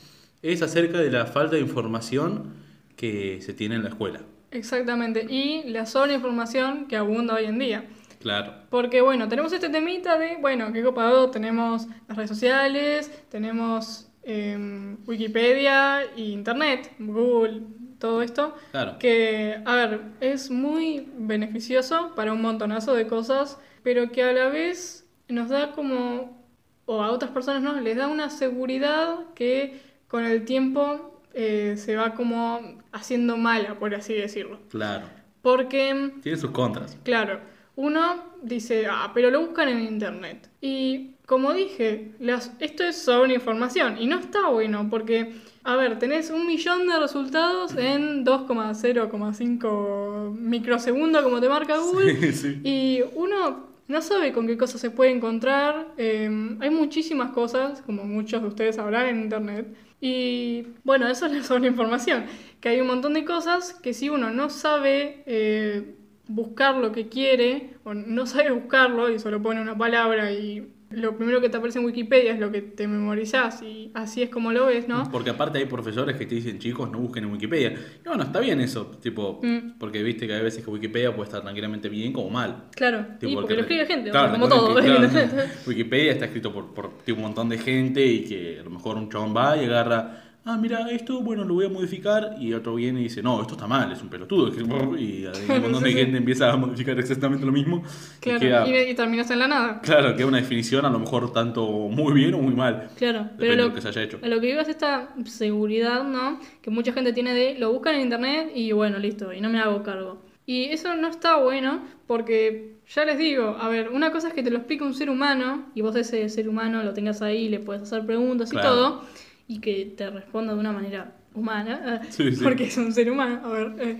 [0.42, 2.52] es acerca de la falta de información
[2.96, 4.20] que se tiene en la escuela.
[4.50, 5.26] Exactamente.
[5.28, 7.84] Y la sobreinformación que abunda hoy en día.
[8.22, 14.08] Claro, Porque bueno, tenemos este temita de, bueno, qué copado, tenemos las redes sociales, tenemos
[14.22, 17.62] em, Wikipedia e Internet, Google,
[17.98, 18.54] todo esto.
[18.70, 18.96] claro.
[18.98, 24.48] Que, a ver, es muy beneficioso para un montonazo de cosas, pero que a la
[24.48, 26.40] vez nos da como,
[26.86, 31.96] o a otras personas no, les da una seguridad que con el tiempo eh, se
[31.96, 32.60] va como
[32.92, 34.60] haciendo mala, por así decirlo.
[34.68, 35.06] Claro.
[35.40, 36.96] Porque Tiene sus contras.
[37.02, 37.40] Claro,
[37.76, 40.50] uno dice, ah, pero lo buscan en internet.
[40.60, 45.32] Y como dije, las, esto es sobre información y no está bueno porque,
[45.64, 52.32] a ver, tenés un millón de resultados en 2,0,5 microsegundos como te marca Google Sí,
[52.60, 52.60] sí.
[52.64, 55.88] y uno no sabe con qué cosas se puede encontrar.
[55.96, 56.30] eh,
[56.60, 59.74] hay muchísimas cosas, como muchos de ustedes sabrán en internet.
[60.00, 62.24] Y bueno, eso es la sobreinformación.
[62.60, 65.94] Que hay un montón de cosas que si uno no sabe eh,
[66.34, 71.16] buscar lo que quiere, o no sabe buscarlo y solo pone una palabra y lo
[71.16, 74.52] primero que te aparece en Wikipedia es lo que te memorizás y así es como
[74.52, 75.08] lo ves, ¿no?
[75.10, 77.72] Porque aparte hay profesores que te dicen, chicos, no busquen en Wikipedia.
[78.04, 79.78] Y bueno, está bien eso, tipo, Mm.
[79.78, 82.64] porque viste que hay veces que Wikipedia puede estar tranquilamente bien como mal.
[82.76, 84.74] Claro, Tipo, y porque lo escribe gente, o claro, sea, como todo.
[84.74, 85.08] claro,
[85.66, 88.96] Wikipedia está escrito por, por tipo, un montón de gente y que a lo mejor
[88.96, 92.74] un chabón va y agarra, ah, mira, esto, bueno, lo voy a modificar y otro
[92.74, 94.50] viene y dice, no, esto está mal, es un pelotudo.
[94.98, 97.82] Y hay un montón de gente empieza a modificar exactamente lo mismo.
[98.18, 99.80] y claro, queda- y, y terminas en la nada.
[99.80, 102.90] Claro, queda una definición a lo mejor tanto muy bien o muy mal.
[102.96, 104.18] Claro, pero de lo, lo que se haya hecho.
[104.22, 106.38] a lo que iba es esta seguridad, ¿no?
[106.60, 109.58] Que mucha gente tiene de lo buscan en internet y bueno, listo, y no me
[109.60, 110.22] hago cargo.
[110.44, 114.42] Y eso no está bueno porque, ya les digo, a ver, una cosa es que
[114.42, 117.60] te lo explique un ser humano y vos ese ser humano lo tengas ahí, le
[117.60, 118.68] puedes hacer preguntas y Claro.
[118.68, 119.04] todo,
[119.48, 122.42] y que te responda de una manera humana, Sí, sí.
[122.42, 123.74] porque es un ser humano, a ver.
[123.78, 123.98] eh.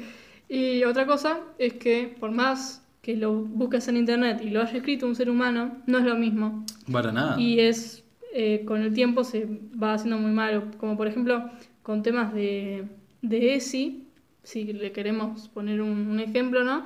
[0.48, 4.76] Y otra cosa es que por más que lo busques en internet y lo haya
[4.76, 6.64] escrito un ser humano, no es lo mismo.
[6.90, 7.40] Para nada.
[7.40, 9.48] Y es, eh, con el tiempo se
[9.82, 11.50] va haciendo muy malo, como por ejemplo
[11.82, 12.84] con temas de,
[13.22, 14.04] de ESI,
[14.44, 16.84] si le queremos poner un, un ejemplo, ¿no?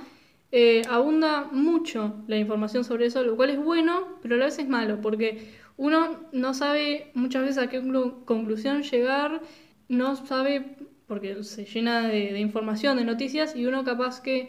[0.58, 4.58] Eh, abunda mucho la información sobre eso, lo cual es bueno, pero a la vez
[4.58, 9.42] es malo, porque uno no sabe muchas veces a qué conclu- conclusión llegar,
[9.88, 14.48] no sabe, porque se llena de, de información, de noticias, y uno capaz que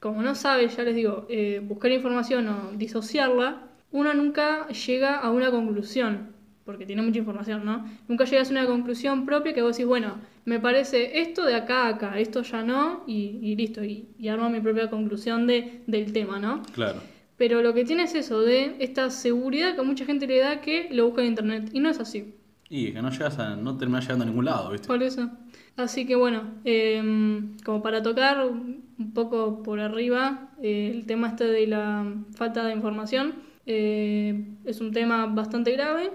[0.00, 5.30] como no sabe, ya les digo, eh, buscar información o disociarla, uno nunca llega a
[5.30, 6.31] una conclusión,
[6.64, 7.84] porque tiene mucha información, ¿no?
[8.08, 11.86] Nunca llegas a una conclusión propia que vos decís, bueno, me parece esto de acá
[11.86, 15.82] a acá, esto ya no, y, y listo, y, y armo mi propia conclusión de,
[15.86, 16.62] del tema, ¿no?
[16.72, 17.00] Claro.
[17.36, 20.88] Pero lo que tiene es eso, de esta seguridad que mucha gente le da que
[20.92, 22.34] lo busca en internet, y no es así.
[22.68, 24.86] Y que no llegas a, no terminas llegando a ningún lado, ¿viste?
[24.86, 25.30] Por eso.
[25.76, 31.44] Así que bueno, em, como para tocar un poco por arriba eh, el tema este
[31.44, 33.34] de la falta de información,
[33.66, 36.10] eh, es un tema bastante grave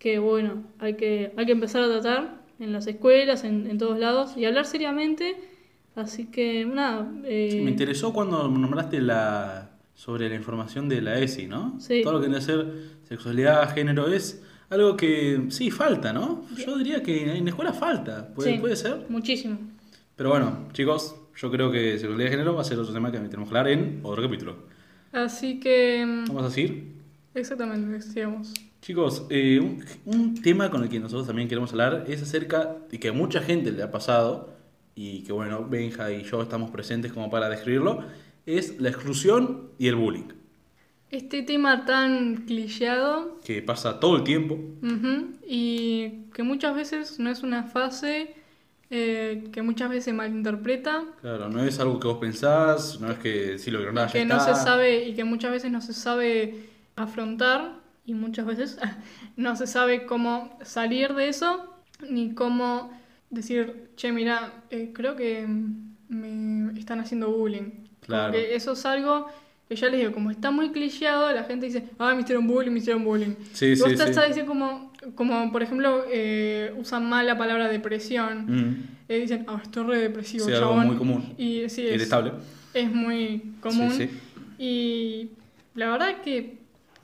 [0.00, 3.96] que bueno, hay que, hay que empezar a tratar en las escuelas, en, en todos
[4.00, 5.36] lados y hablar seriamente.
[5.94, 7.08] Así que nada.
[7.24, 11.78] eh, Sí, me interesó cuando nombraste la sobre la información de la ESI, ¿no?
[11.78, 12.00] Sí.
[12.02, 12.66] Todo lo que tiene que ser
[13.06, 16.46] sexualidad, género, es algo que sí falta, ¿no?
[16.56, 19.04] Yo diría que en la escuela falta, puede, sí, puede ser.
[19.10, 19.58] Muchísimo.
[20.16, 23.18] Pero bueno, chicos, yo creo que sexualidad y género va a ser otro tema que
[23.18, 24.56] tenemos que hablar en otro capítulo.
[25.12, 26.00] Así que.
[26.00, 26.94] em, Vamos a seguir.
[27.34, 28.54] Exactamente, decíamos.
[28.82, 32.98] Chicos, eh, un, un tema con el que nosotros también queremos hablar es acerca de
[32.98, 34.54] que a mucha gente le ha pasado
[34.94, 38.04] y que bueno, Benja y yo estamos presentes como para describirlo,
[38.46, 40.28] es la exclusión y el bullying,
[41.10, 44.54] Este tema tan clicheado que pasa todo el tiempo.
[44.82, 48.34] ujú, y que muchas veces no es una fase
[48.90, 53.58] eh, que muchas veces malinterpreta, Claro, no es algo que vos pensás, no es que
[53.58, 54.54] si lo ignorás ya que no está.
[54.54, 56.66] se sabe y que muchas veces no se sabe
[56.96, 57.78] afrontar
[58.10, 58.76] y muchas veces
[59.36, 61.76] no se sabe cómo salir de eso
[62.08, 62.90] ni cómo
[63.30, 65.46] decir, che, mira, eh, creo que
[66.08, 67.70] me están haciendo bullying.
[68.00, 68.32] Claro.
[68.32, 69.28] Como que eso es algo
[69.68, 72.72] que ya les digo, como está muy clicheado, la gente dice, ah, me hicieron bullying,
[72.72, 73.34] me hicieron bullying.
[73.52, 74.18] Sí, y vos sí, estás sí.
[74.20, 78.46] a decir como, como, por ejemplo, eh, usan mal la palabra depresión.
[78.48, 78.76] Mm,
[79.08, 81.34] Eh, dicen, ah, estoy re depresivo, Sí, algo muy común.
[81.36, 82.10] Y sí, es,
[82.74, 83.92] es muy común.
[84.58, 85.30] Y
[85.74, 86.59] la verdad que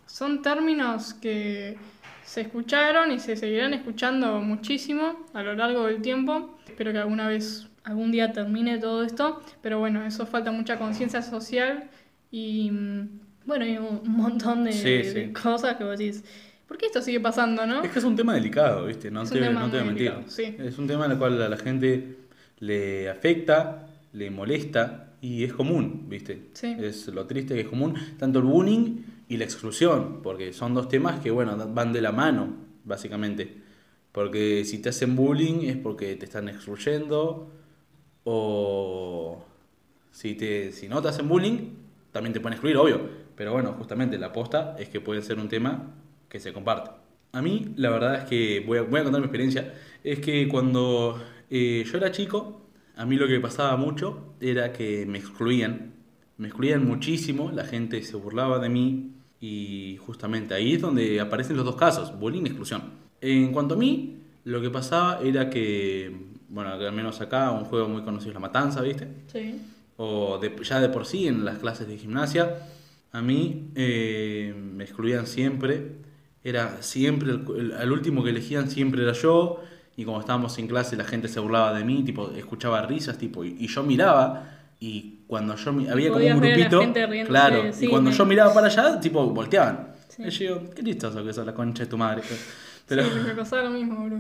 [0.07, 1.77] son términos que
[2.25, 6.59] se escucharon y se seguirán escuchando muchísimo a lo largo del tiempo.
[6.67, 9.43] Espero que alguna vez, algún día termine todo esto.
[9.63, 11.85] Pero bueno, eso falta mucha conciencia social
[12.31, 13.09] y mm,
[13.47, 15.33] bueno, y un montón de, Sí, de sí.
[15.33, 16.25] cosas que vos decís,
[16.67, 17.83] ¿por qué esto sigue pasando, no?
[17.85, 19.09] Es que es un tema delicado, ¿viste?
[19.11, 20.13] No, te, no te voy a mentir.
[20.27, 20.57] sí.
[20.59, 22.17] Es un tema en el cual a la gente
[22.59, 26.49] le afecta, le molesta y es común, ¿viste?
[26.61, 28.97] Es lo triste que es común, tanto el bullying
[29.29, 33.63] y la exclusión, porque son dos temas que, bueno, van de la mano, básicamente.
[34.13, 37.51] Porque si te hacen bullying es porque te están excluyendo
[38.25, 39.45] o
[40.11, 41.75] si, te, si no te hacen bullying,
[42.13, 43.27] también te pueden excluir, obvio.
[43.37, 45.95] Pero bueno, justamente la aposta es que puede ser un tema
[46.29, 46.91] que se comparte.
[47.33, 51.85] A mí, la verdad es que, voy a, contar mi experiencia, es que cuando eh,
[51.87, 52.63] yo era chico,
[52.97, 55.93] a mí lo que pasaba mucho era que me excluían.
[56.39, 61.57] Me excluían muchísimo, la gente se burlaba de mí y justamente ahí es donde aparecen
[61.57, 62.83] los dos casos, bullying y exclusión.
[63.21, 66.15] En cuanto a mí, lo que pasaba era que,
[66.49, 69.09] bueno, al menos acá un juego muy conocido es La Matanza, ¿viste?
[69.33, 69.61] Sí.
[69.99, 72.57] o de- ya de por sí en las clases de gimnasia,
[73.13, 75.93] a mí eh, me excluían siempre,
[76.45, 79.61] era siempre, el, último que elegían siempre era yo,
[79.97, 83.43] y como estábamos en clase la gente se burlaba de mí, tipo, escuchaba risas, tipo,
[83.45, 86.81] y, y yo miraba, y cuando yo había como un grupito,
[87.27, 89.89] claro, sí, y cuando me- yo miraba para allá, tipo, volteaban.
[90.09, 90.23] Sí.
[90.25, 92.23] Y yo digo, qué listoso que sos la concha de tu madre.
[92.87, 94.19] Pero, Sí, me pasaba lo mismo, bro.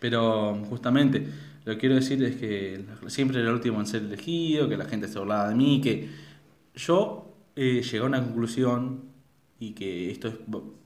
[0.00, 1.24] pero justamente
[1.64, 4.86] lo que quiero decir es que siempre era el último en ser elegido, que la
[4.86, 6.08] gente se burlaba de mí, que
[6.74, 9.02] yo eh, llegué a una conclusión
[9.60, 10.34] y que esto, es,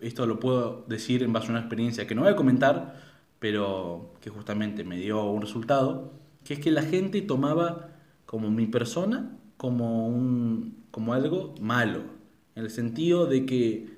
[0.00, 3.00] esto lo puedo decir en base a una experiencia que no voy a comentar,
[3.38, 6.12] pero que justamente me dio un resultado,
[6.44, 7.88] que es que la gente tomaba
[8.27, 12.00] como mi persona como, un, como algo malo,
[12.56, 13.88] en el sentido de que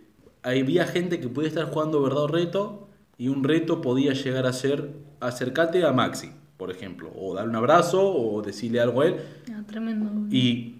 [0.42, 2.88] había gente que podía estar jugando verdad o reto
[3.18, 4.90] y un reto podía llegar a ser
[5.20, 9.16] acercarte a Maxi, por ejemplo, o dar un abrazo o decirle algo a él
[9.52, 10.10] Ah, tremendo.
[10.30, 10.74] y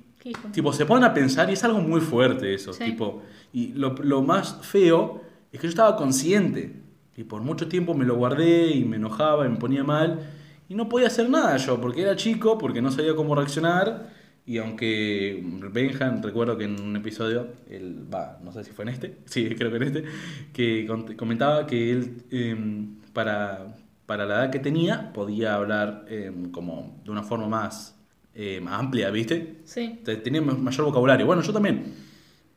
[0.53, 2.85] tipo se ponen a pensar y es algo muy fuerte eso, Sí.
[2.85, 5.21] tipo y lo, lo más feo
[5.53, 6.81] es que yo estaba consciente
[7.17, 10.21] y por mucho tiempo me lo guardé y me enojaba y me ponía mal
[10.69, 14.11] y no podía hacer nada yo porque era chico, porque no sabía cómo reaccionar
[14.47, 18.91] y aunque Benjan, recuerdo que en un episodio, él va, no sé si fue en
[18.91, 20.05] este, sí, creo que en este,
[20.53, 23.75] que comentaba que él, em, para,
[24.07, 27.99] para la edad que tenía, podía hablar em, como de una forma más
[28.35, 29.59] em, amplia, ¿viste?
[29.65, 30.01] Sí.
[30.05, 31.27] Te- Tenía ma- mayor vocabulario.
[31.27, 31.95] Bueno, yo también.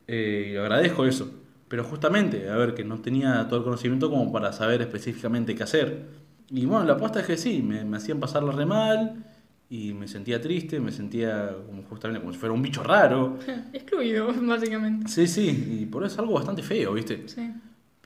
[0.06, 1.30] Eh, agradezco eso.
[1.68, 5.62] Pero justamente, a ver, que no tenía todo el conocimiento como para saber específicamente qué
[5.62, 6.06] hacer.
[6.50, 9.24] Y bueno, la aposta es que sí, me, me hacían pasarla re mal
[9.70, 13.38] y me sentía triste, me sentía como justamente como si fuera un bicho raro.
[13.72, 15.08] Excluido, básicamente.
[15.08, 17.28] Sí, sí, y por eso es algo bastante feo, ¿viste?
[17.28, 17.50] Sí.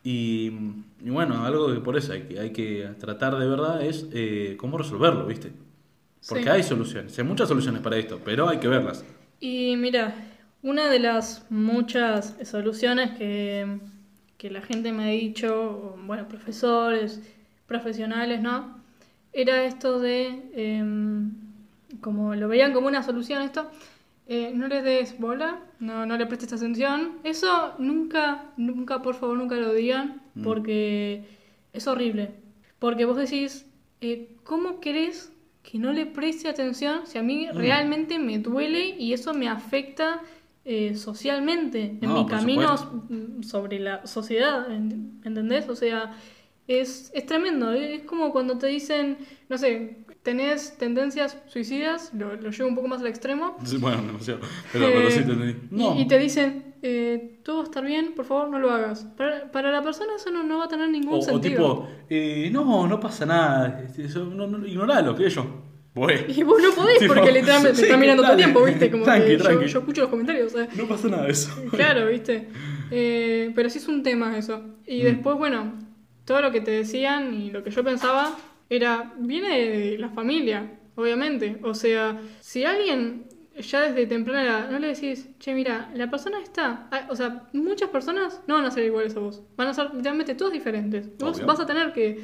[0.02, 0.52] Y,
[1.02, 4.56] y bueno, algo que por eso hay que, hay que tratar de verdad es eh,
[4.58, 5.52] cómo resolverlo, ¿viste?
[6.28, 6.48] Porque Sí.
[6.50, 9.02] hay soluciones, hay muchas soluciones para esto, pero hay que verlas.
[9.40, 10.14] Y mira,
[10.62, 13.78] una de las muchas soluciones que,
[14.36, 17.20] que la gente me ha dicho, bueno, profesores,
[17.66, 18.82] profesionales, ¿no?
[19.36, 21.32] era esto de, em,
[22.00, 23.70] como lo veían como una solución esto,
[24.26, 27.12] eh, no les des bola, no, no le prestes atención.
[27.24, 30.42] Eso nunca, nunca, por favor, nunca lo digan, Mm.
[30.44, 31.24] porque
[31.72, 32.30] es horrible.
[32.78, 33.66] Porque vos decís,
[34.00, 35.30] eh, ¿cómo querés
[35.62, 37.56] que no le preste atención si a mí Mm.
[37.56, 40.20] realmente me duele y eso me afecta
[40.66, 43.42] eh, socialmente en No, mi camino supuesto.
[43.42, 45.68] sobre la sociedad, ¿en- ¿entendés?
[45.68, 46.16] O sea,
[46.66, 47.70] es, es tremendo.
[47.72, 49.18] Es como cuando te dicen,
[49.50, 53.56] no sé, tenés tendencias suicidas, lo, lo llevo un poco más al extremo.
[53.64, 54.40] Sí, Bueno, demasiado.
[54.72, 55.52] Pero, pero sí te entendí.
[55.52, 56.00] Eh, y- No.
[56.00, 59.04] Y, te dicen, eh, todo va a estar bien, por favor, no lo hagas.
[59.16, 61.54] Para, para la persona eso no, no va a tener ningún O, o sentido.
[61.54, 63.82] tipo, eh, no, no pasa nada.
[63.86, 65.46] este, Eso, no, no, ignoralo, que yo.
[65.94, 66.14] Voy.
[66.28, 68.52] Y vos no podés Tipo, porque literalmente sí, me está mirando todo el dale.
[68.52, 68.90] tiempo, ¿viste?
[68.90, 69.66] Como Tranqui, que yo, tranqui.
[69.66, 71.50] yo escucho los comentarios, o sea, No pasa nada de eso.
[71.70, 72.48] Claro, ¿viste?
[72.90, 74.60] Eh, pero sí es un tema eso.
[74.86, 75.04] Y Mm.
[75.04, 75.74] después, bueno,
[76.24, 78.34] todo lo que te decían y lo que yo pensaba
[78.70, 81.58] era, viene de la familia, obviamente.
[81.62, 83.24] O sea, si alguien
[83.58, 87.44] ya desde temprana edad no le decís, che, mira, la persona está, ah, o sea,
[87.52, 91.16] muchas personas no van a ser iguales a vos, van a ser literalmente todas diferentes.
[91.18, 91.46] Vos Obvio.
[91.46, 92.18] vas a tener que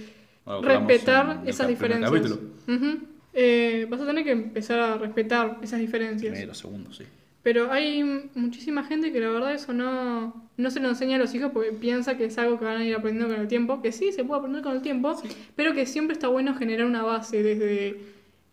[0.44, 2.10] hablamos respetar en el esas cap- primer diferencias.
[2.10, 2.86] capítulo.
[2.88, 3.06] Ujú.
[3.32, 6.32] Eh, vas a tener que empezar a respetar esas diferencias.
[6.32, 7.04] Primero, segundo, sí.
[7.42, 11.34] Pero hay muchísima gente que la verdad eso no, no se lo enseña a los
[11.34, 13.92] hijos porque piensa que es algo que van a ir aprendiendo con el tiempo, que
[13.92, 15.20] sí, se puede aprender con el tiempo,
[15.56, 17.98] pero que siempre está bueno generar una base desde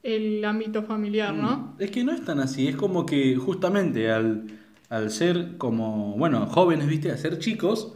[0.03, 1.75] el ámbito familiar, ¿no?
[1.79, 4.45] Es que no es tan así, es como que justamente al,
[4.89, 7.93] al ser como, bueno, jóvenes, viste, a ser chicos,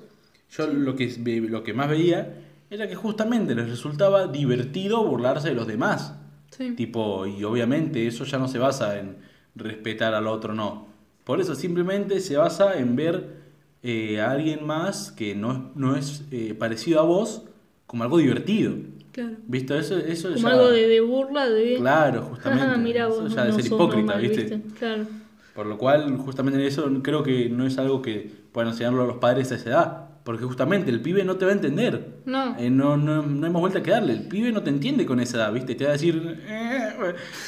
[0.52, 1.08] yo lo, que,
[1.48, 2.36] lo que más veía
[2.70, 6.16] era que justamente les resultaba divertido burlarse de los demás.
[6.50, 6.72] Sí.
[6.72, 9.16] Tipo, y obviamente eso ya no se basa en
[9.56, 10.88] respetar al otro, no.
[11.24, 13.42] Por eso simplemente se basa en ver
[13.84, 17.44] eh, a alguien más que no, no es eh, parecido a vos
[17.88, 18.74] como algo divertido.
[19.12, 19.36] Claro.
[19.48, 19.78] ¿Viste?
[19.78, 21.76] Eso, eso Como ya- algo de, de burla de...
[21.76, 22.66] Claro, justamente.
[22.66, 24.62] Ah, mira Eso vos, ya de no ser hipócrita, normal, ¿viste?
[24.80, 25.06] Claro.
[25.54, 29.18] Por lo cual, justamente eso creo que no es algo que puedan enseñarlo a los
[29.18, 30.10] padres a esa edad.
[30.24, 32.22] Porque justamente el pibe no te va a entender.
[32.26, 32.56] No.
[32.60, 34.14] Eh, no, no, no hay más vuelta que darle.
[34.14, 35.74] El pibe no te entiende con esa edad, ¿viste?
[35.76, 36.40] Te va a decir.
[36.48, 36.90] "Eh",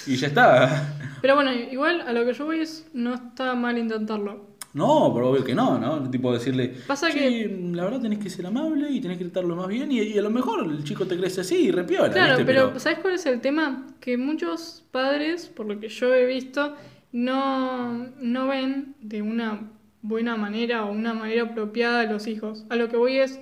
[0.08, 0.96] y ya está.
[1.22, 4.54] Pero bueno, igual a lo que yo voy es, no está mal intentarlo.
[4.74, 6.10] No, pero obvio que no, ¿no?
[6.10, 6.74] Tipo decirle.
[6.88, 9.92] Pasa "Che, que- La verdad tenés que ser amable y tenés que tratarlo más bien.
[9.92, 12.46] Y, y a lo mejor el chico te crece así y repiola, Claro, ¿viste?
[12.46, 13.86] pero ¿sabes cuál es el tema?
[14.00, 16.76] Que muchos padres, por lo que yo he visto,
[17.12, 19.62] no, no ven de una
[20.04, 22.66] buena manera o una manera apropiada a los hijos.
[22.70, 23.40] A lo que voy es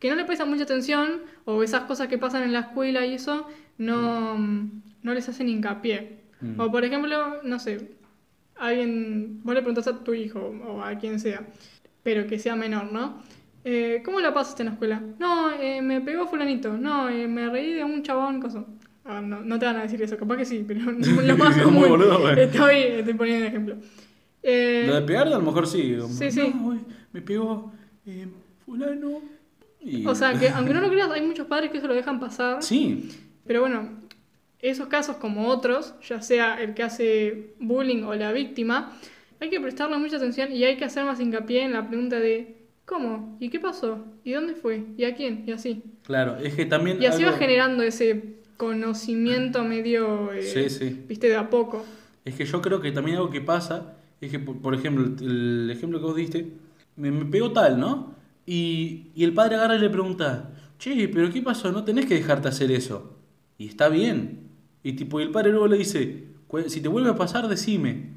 [0.00, 3.14] que no le prestan mucha atención o esas cosas que pasan en la escuela y
[3.14, 6.18] eso no, no les hacen hincapié.
[6.40, 6.58] Mm.
[6.60, 7.92] O por ejemplo, no sé,
[8.56, 11.46] alguien, vos le preguntás a tu hijo o a quien sea,
[12.02, 13.22] pero que sea menor, ¿no?
[13.64, 15.02] Eh, ¿Cómo la pasaste en la escuela?
[15.18, 16.72] No, eh, me pegó fulanito.
[16.78, 18.64] No, eh, me reí de un chabón, cosa.
[19.04, 21.64] Ah, no, no te van a decir eso, capaz que sí, pero lo más Muy
[21.64, 21.88] común.
[21.88, 22.40] boludo, güey.
[22.40, 23.76] estoy, estoy poniendo un ejemplo.
[24.42, 25.96] Eh, Lo de pegarle a lo mejor sí.
[26.00, 26.52] como, Sí, sí.
[26.54, 26.78] "No, güey,
[27.12, 27.72] me pegó
[28.06, 28.26] eh,
[28.64, 29.20] fulano.
[29.80, 32.20] Y- o sea, que aunque no lo creas, hay muchos padres que eso lo dejan
[32.20, 32.62] pasar.
[32.62, 33.10] Sí,
[33.46, 33.88] Pero bueno,
[34.60, 38.92] esos casos como otros, ya sea el que hace bullying o la víctima,
[39.40, 42.56] hay que prestarle mucha atención y hay que hacer más hincapié en la pregunta de
[42.84, 43.36] ¿cómo?
[43.40, 44.04] ¿Y qué pasó?
[44.24, 44.82] ¿Y dónde fue?
[44.96, 45.44] ¿Y a quién?
[45.46, 45.82] Y así.
[46.04, 46.36] claro.
[46.38, 47.00] Es que también.
[47.02, 51.04] Y así algo- va generando ese conocimiento medio, eh, Sí, sí.
[51.08, 51.84] viste, de a poco.
[52.24, 55.98] Es que yo creo que también algo que pasa es que, por, ejemplo, el, ejemplo
[55.98, 56.52] que vos diste,
[56.96, 58.14] me, me pegó tal, ¿no?
[58.46, 61.70] Y, y el padre agarra y le pregunta, che, pero ¿qué pasó?
[61.70, 63.16] No tenés que dejarte hacer eso.
[63.58, 64.48] Y está bien.
[64.82, 68.14] Y tipo, y el padre luego le dice, "Cu- si te vuelve a pasar, decime.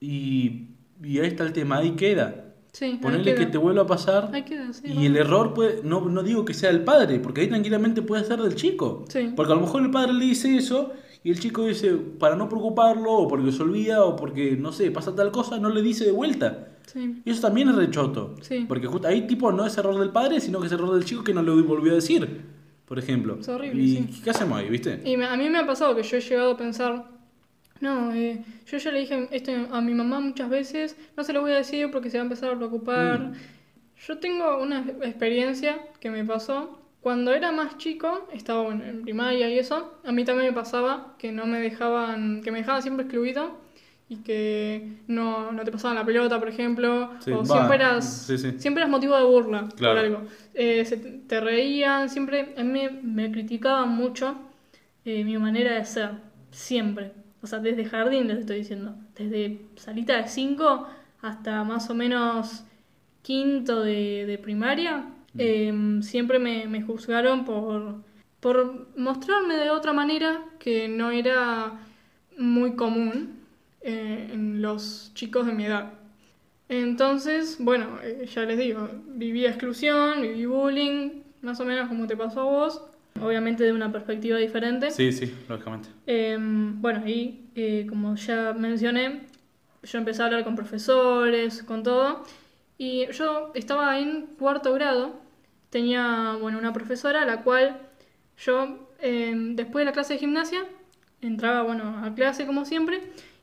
[0.00, 0.68] Y,
[1.02, 2.46] y ahí está el tema, ahí queda.
[2.72, 4.30] Sí, Ponerle que te vuelva a pasar.
[4.32, 7.40] Ahí queda, sí, y el error puede, no, no digo que sea el padre, porque
[7.40, 9.04] ahí tranquilamente puede ser del chico.
[9.08, 9.32] Sí.
[9.34, 12.48] Porque a lo mejor el padre le dice eso y el chico dice, para no
[12.48, 16.04] preocuparlo, o porque se olvida, o porque, no sé, pasa tal cosa, no le dice
[16.04, 16.68] de vuelta.
[16.86, 17.22] Sí.
[17.24, 18.34] Y eso también es rechoto.
[18.40, 18.64] Sí.
[18.66, 21.22] Porque justo ahí tipo no es error del padre, sino que es error del chico
[21.22, 22.42] que no le volvió a decir,
[22.86, 23.36] por ejemplo.
[23.38, 24.20] Es horrible, ¿Y sí.
[24.24, 25.00] qué hacemos ahí, viste?
[25.04, 27.10] Y a mí me ha pasado que yo he llegado a pensar,
[27.80, 31.42] no, eh, yo ya le dije esto a mi mamá muchas veces, no se lo
[31.42, 33.20] voy a decir porque se va a empezar a preocupar.
[33.20, 33.32] Mm.
[34.06, 36.79] Yo tengo una experiencia que me pasó.
[37.00, 41.14] Cuando era más chico, estaba bueno, en primaria y eso, a mí también me pasaba
[41.18, 43.58] que no me dejaban, que me dejaban siempre excluido
[44.08, 48.24] y que no, no te pasaban la pelota, por ejemplo, Sí, o va, siempre eras,
[48.26, 48.52] sí, sí.
[48.58, 49.94] siempre eras motivo de burla Claro.
[49.96, 50.22] por algo.
[50.52, 54.36] Eh, se te, reían, siempre, a mí me, me criticaban mucho
[55.04, 56.10] eh, mi manera de ser,
[56.50, 57.12] siempre.
[57.40, 60.86] O sea, desde jardín les estoy diciendo, desde salita de 5
[61.22, 62.64] hasta más o menos
[63.22, 65.04] quinto de, de primaria,
[65.38, 67.96] eh, siempre me, me juzgaron por,
[68.40, 71.80] por mostrarme de otra manera que no era
[72.36, 73.40] muy común
[73.82, 75.92] eh, en los chicos de mi edad.
[76.68, 82.16] Entonces, bueno, eh, ya les digo, viví exclusión, viví bullying, más o menos como te
[82.16, 82.82] pasó a vos,
[83.20, 84.90] obviamente de una perspectiva diferente.
[84.90, 85.88] Sí, sí, lógicamente.
[86.06, 89.22] Em, bueno, y eh, como ya mencioné,
[89.82, 92.24] yo empecé a hablar con profesores, con todo,
[92.78, 95.19] y yo estaba en cuarto grado,
[95.70, 97.78] tenía, bueno, una profesora a la cual
[98.38, 100.60] yo, em, después de la clase de gimnasia,
[101.20, 103.00] entraba, bueno, a clase como siempre,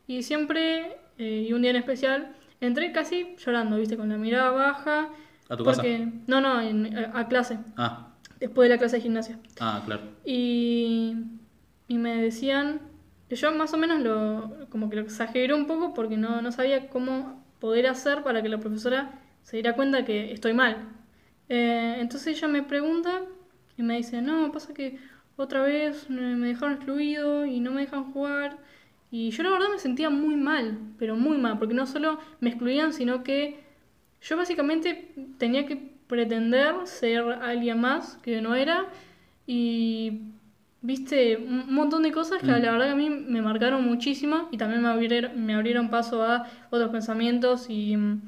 [0.07, 4.51] y siempre, eh, y un día en especial, entré casi llorando, viste, con la mirada
[4.51, 5.09] baja.
[5.49, 6.11] ¿A tu porque, casa?
[6.27, 8.09] No, no, en- a clase, Ah,
[8.39, 9.39] después de la clase de gimnasia.
[9.59, 10.01] ah, claro.
[10.25, 11.15] Y,
[11.87, 12.81] y me decían,
[13.29, 16.89] yo más o menos lo, como que lo exageré un poco porque no, no sabía
[16.89, 20.89] cómo poder hacer para que la profesora se diera cuenta que estoy mal.
[21.49, 23.21] Eh, entonces ella me pregunta
[23.77, 24.97] y me dice, no, pasa que
[25.35, 28.57] otra vez me dejaron excluido y no me dejan jugar.
[29.11, 32.49] Y yo la verdad me sentía muy mal, pero muy mal, porque no solo me
[32.49, 33.59] excluían, sino que
[34.21, 35.77] yo básicamente tenía que
[36.07, 38.85] pretender ser alguien más que no era
[39.45, 40.21] y
[40.81, 42.61] viste un montón de cosas que Mm.
[42.61, 46.23] la verdad que a mí me marcaron muchísimo y también me abrieron, me abrieron paso
[46.23, 48.21] a otros pensamientos y mm,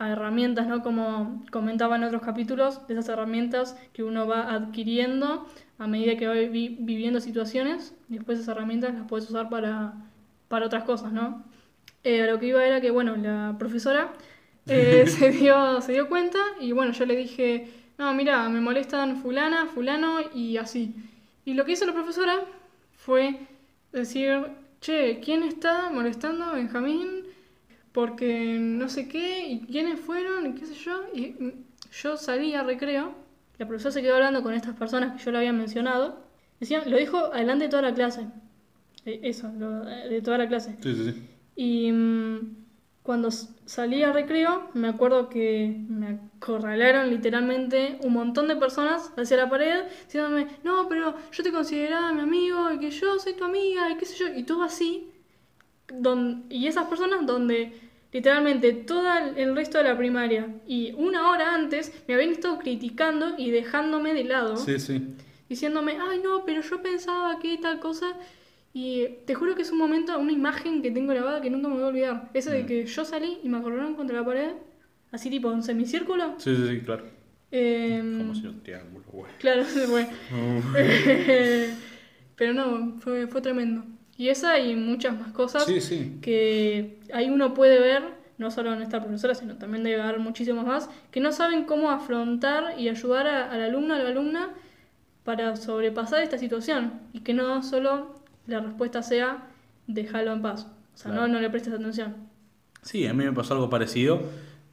[0.00, 0.82] a herramientas, ¿no?
[0.82, 5.46] Como comentaba en otros capítulos, de esas herramientas que uno va adquiriendo
[5.78, 9.94] a medida que va vi- viviendo situaciones y después esas herramientas las puedes usar para,
[10.48, 11.44] para otras cosas, ¿no?
[12.04, 14.12] Eh, a lo que iba era que, bueno, la profesora
[14.68, 19.16] eh, se, dio, se dio cuenta y bueno, yo le dije, no, mira, me molestan
[19.22, 20.94] fulana, fulano y así.
[21.44, 22.34] Y lo que hizo la profesora
[22.96, 23.40] fue
[23.92, 24.46] decir,
[24.80, 27.19] che, ¿quién está molestando a Benjamín?
[27.92, 31.02] Porque no sé qué, y quiénes fueron, y qué sé yo.
[31.14, 31.34] Y
[31.92, 33.14] yo salí a recreo,
[33.58, 36.20] la profesora se quedó hablando con estas personas que yo le había mencionado.
[36.60, 38.26] Decía, lo dijo adelante de toda la clase.
[39.06, 40.76] Eh, Eso, lo- de toda la clase.
[40.82, 41.22] Sí, sí, sí.
[41.56, 42.56] Y mm,
[43.02, 49.36] cuando salí a recreo, me acuerdo que me acorralaron literalmente un montón de personas hacia
[49.36, 53.44] la pared, diciéndome, no, pero yo te consideraba mi amigo, y que yo soy tu
[53.44, 55.09] amiga, y qué sé yo, y todo así.
[55.92, 57.72] Don- y esas personas donde
[58.12, 63.34] literalmente todo el- resto de la primaria y una hora antes me habían estado criticando
[63.38, 65.02] y dejándome de lado Sí, sí.
[65.48, 68.06] diciéndome, ay no, pero yo pensaba que tal cosa.
[68.72, 71.74] Y te juro que es un momento, una imagen que tengo grabada que nunca me
[71.74, 72.30] voy a olvidar.
[72.34, 72.66] Eso de Mm.
[72.66, 74.52] que yo salí y me acorralaron contra la pared,
[75.10, 76.34] así tipo en semicírculo.
[76.38, 77.04] Sí, sí, sí, claro.
[77.50, 79.32] Em, Como si un triángulo, güey.
[79.40, 80.06] Claro, se fue.
[82.36, 83.82] pero no, fue, fue tremendo.
[84.20, 86.18] Y esa y muchas más cosas Sí, sí.
[86.20, 88.02] que ahí uno puede ver,
[88.36, 91.90] no solo en esta profesora, sino también debe haber muchísimas más, que no saben cómo
[91.90, 94.50] afrontar y ayudar a- al alumno o a la alumna
[95.24, 98.14] para sobrepasar esta situación y que no solo
[98.46, 99.46] la respuesta sea
[99.86, 100.66] déjalo en paz.
[100.94, 101.26] O sea, Claro.
[101.26, 102.14] no, no le prestes atención.
[102.82, 104.20] Sí, a mí me pasó algo parecido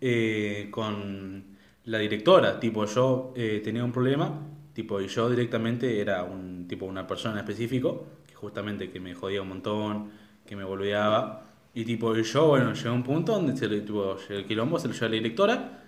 [0.02, 1.44] eh, con
[1.86, 2.60] la directora.
[2.60, 4.42] Tipo, yo eh, tenía un problema,
[4.74, 8.08] tipo, y yo directamente era un tipo una persona en específico,
[8.40, 10.10] justamente que me jodía un montón,
[10.46, 11.44] que me boludeaba.
[11.74, 14.88] Y tipo, yo, bueno, llegué a un punto donde se le, tipo, el quilombo se
[14.88, 15.84] lo llevó a la directora.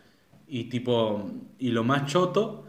[0.47, 1.29] Y tipo,
[1.59, 2.65] y lo más choto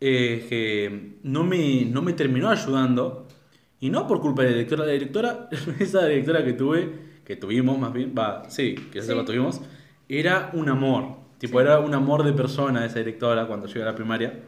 [0.00, 3.26] es que no me, no me terminó ayudando.
[3.80, 5.48] Y no por culpa de la directora, la directora,
[5.80, 6.92] esa directora que tuve,
[7.24, 9.18] que tuvimos más bien, va, sí, que esa Sí.
[9.18, 9.60] la tuvimos,
[10.08, 11.16] era un amor.
[11.38, 11.64] Tipo, Sí.
[11.64, 14.40] era un amor de persona esa directora cuando llegué a la primaria.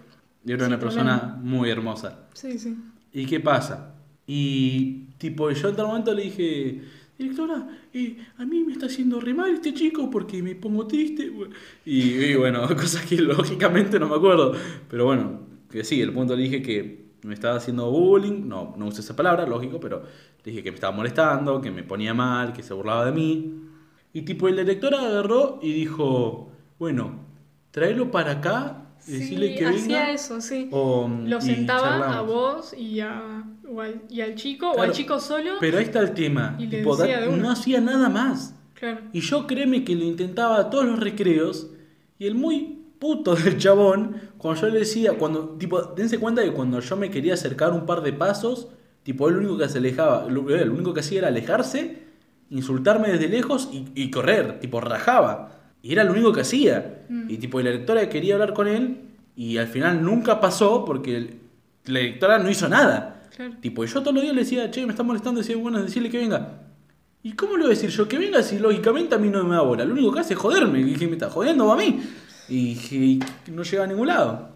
[0.47, 2.27] Y era Sí, una persona muy hermosa.
[2.35, 2.77] Sí, sí.
[3.13, 3.94] ¿Y qué pasa?
[4.27, 6.81] Y tipo, yo en tal momento le dije,
[7.19, 11.31] directora, eh, a mí me está haciendo re mal este chico porque me pongo triste.
[11.85, 14.55] Y, bueno, cosas que lógicamente no me acuerdo.
[14.89, 18.87] Pero bueno, que sí, el punto le dije que me estaba haciendo bullying, no, no
[18.87, 20.03] usé esa palabra, lógico, pero
[20.45, 23.61] le dije que me estaba molestando, que me ponía mal, que se burlaba de mí.
[24.13, 27.21] Y tipo, la directora agarró y dijo, bueno,
[27.71, 30.69] tráelo para acá y decirle que hacía eso, sí.
[30.73, 35.21] o- Lo sentaba a vos y, a, o al, y al chico, o al chico
[35.21, 35.53] solo.
[35.61, 36.57] Pero ahí está el tema.
[36.59, 38.55] Y tipo, da- no hacía nada más.
[38.75, 39.01] Claro.
[39.13, 41.69] Y yo créeme que lo intentaba a todos los recreos.
[42.19, 46.53] Y el muy puto del chabón, cuando yo le decía, cuando, tipo, dense cuenta que
[46.53, 48.69] cuando yo me quería acercar un par de pasos,
[49.03, 52.03] tipo, él lo único que se alejaba, lo, él lo único que hacía era alejarse,
[52.51, 55.54] insultarme desde lejos y, y correr, tipo, rajaba.
[55.85, 57.03] Y era lo único que hacía.
[57.11, 57.29] Mm.
[57.31, 59.03] Y tipo, y la directora quería hablar con él
[59.37, 61.35] y al final nunca pasó porque el-
[61.85, 63.29] la directora no hizo nada.
[63.37, 63.53] Claro.
[63.61, 66.09] Tipo, y yo todos los días le decía, che, me está molestando, decía, bueno, decirle
[66.09, 66.63] que venga.
[67.23, 69.55] ¿Y cómo le voy a decir yo que venga si lógicamente a mí no me
[69.57, 69.85] da bola?
[69.85, 70.81] Lo único que hace es joderme.
[70.81, 72.01] Y dije, me está jodiendo a mí.
[72.49, 73.19] Y dije,
[73.53, 74.51] no llega a ningún lado.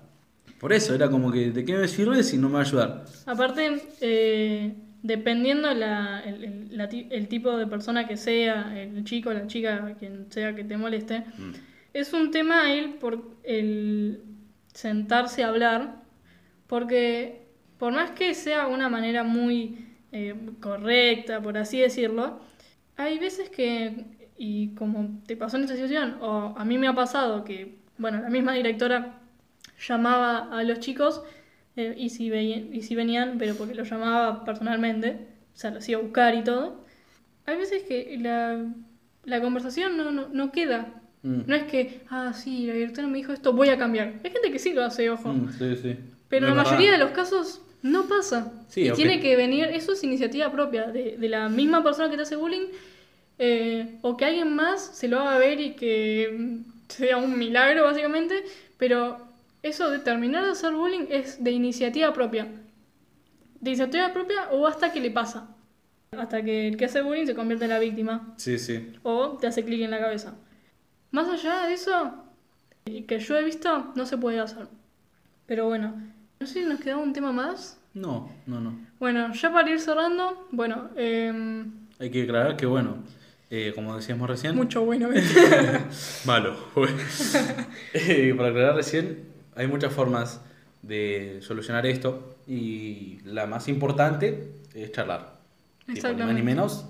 [0.59, 3.05] Por eso, era como que, ¿de qué me sirve si no me va a ayudar?
[3.27, 9.05] Aparte, eh, dependiendo la, el, el- la ti- el tipo de persona que sea, el
[9.05, 11.53] chico, la chica, quien sea que te moleste, Mm.
[11.95, 14.23] es un tema el, por, el
[14.73, 16.03] sentarse a hablar,
[16.67, 17.43] porque
[17.79, 22.41] por más que sea una manera muy eh, correcta, por así decirlo,
[22.97, 24.05] hay veces que,
[24.37, 28.21] y como te pasó en esta situación, o a mí me ha pasado que, bueno,
[28.21, 29.21] la misma directora
[29.87, 31.23] llamaba a los chicos
[31.79, 35.89] eh, y, si veían, y si venían, pero porque los llamaba personalmente, o sea, los
[35.89, 36.85] iba a buscar y todo.
[37.47, 38.67] Hay veces que la,
[39.25, 41.01] la conversación no, no, no queda.
[41.23, 41.43] Mm.
[41.47, 44.15] No es que, ah, sí, la directora me dijo esto, voy a cambiar.
[44.25, 45.33] Hay gente que sí lo hace, ojo.
[45.33, 45.97] Mm, sí, sí.
[46.29, 48.53] Pero en la mayoría de los casos no pasa.
[48.67, 52.17] Sí, y tiene que venir, eso es iniciativa propia, de, de la misma persona que
[52.17, 52.67] te hace bullying,
[53.39, 56.59] eh, o que alguien más se lo haga ver y que
[56.89, 58.43] sea un milagro, básicamente.
[58.79, 59.28] Pero
[59.63, 62.47] eso de terminar de hacer bullying es de iniciativa propia.
[63.61, 65.55] De iniciativa propia o hasta que le pasa.
[66.17, 68.93] Hasta que el que hace bullying se convierte en la víctima Sí, sí.
[69.03, 70.35] o te hace clic en la cabeza.
[71.11, 72.13] Más allá de eso,
[72.87, 74.69] eh, que yo he visto, no se puede hacer.
[75.47, 75.95] Pero bueno,
[76.41, 77.79] no sé si nos quedaba un tema más.
[77.95, 78.79] No, no, no.
[78.99, 82.99] Bueno, ya para ir cerrando, bueno, em, Hay que aclarar que, bueno,
[83.51, 84.55] eh, como decíamos recién...
[84.55, 85.09] mucho bueno.
[86.27, 86.57] Malo.
[87.95, 89.25] Eh, para aclarar recién,
[89.59, 90.41] hay muchas formas
[90.83, 95.33] de solucionar esto y la más importante es charlar.
[95.81, 96.35] Tipo, ni más Exactamente.
[96.35, 96.87] ni menos.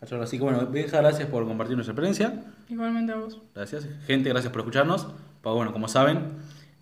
[0.00, 2.44] Así que bueno, Benja, gracias por compartir nuestra experiencia.
[2.68, 3.40] Igualmente a vos.
[3.54, 3.88] Gracias.
[4.06, 5.06] Gente, gracias por escucharnos.
[5.40, 6.32] Pues bueno, como saben,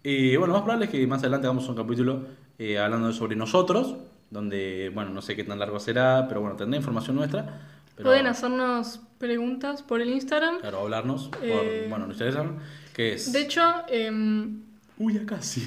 [0.02, 2.26] y bueno, más probable es que más adelante hagamos un capítulo
[2.58, 3.96] eh, hablando sobre nosotros,
[4.30, 7.60] donde, bueno, no sé qué tan largo será, pero bueno, tendrá información nuestra.
[7.96, 10.60] Pero, Pueden hacernos preguntas por el Instagram.
[10.60, 12.58] Claro, hablarnos por, Eh, bueno, nuestro Instagram,
[12.94, 13.32] que es...
[13.32, 14.62] De hecho, em,
[15.03, 15.62] Uy, ya casi.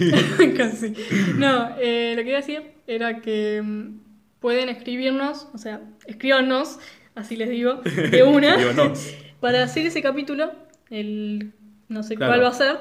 [0.56, 0.94] Casi.
[1.38, 4.00] No, eh, lo que iba a decir era que mm,
[4.40, 6.80] pueden escribirnos, o sea, escríbanos,
[7.16, 7.82] así les digo,
[8.12, 8.56] de una,
[9.40, 10.52] para hacer ese capítulo,
[10.92, 11.52] el
[11.90, 12.32] no sé Claro.
[12.34, 12.78] cuál va a ser.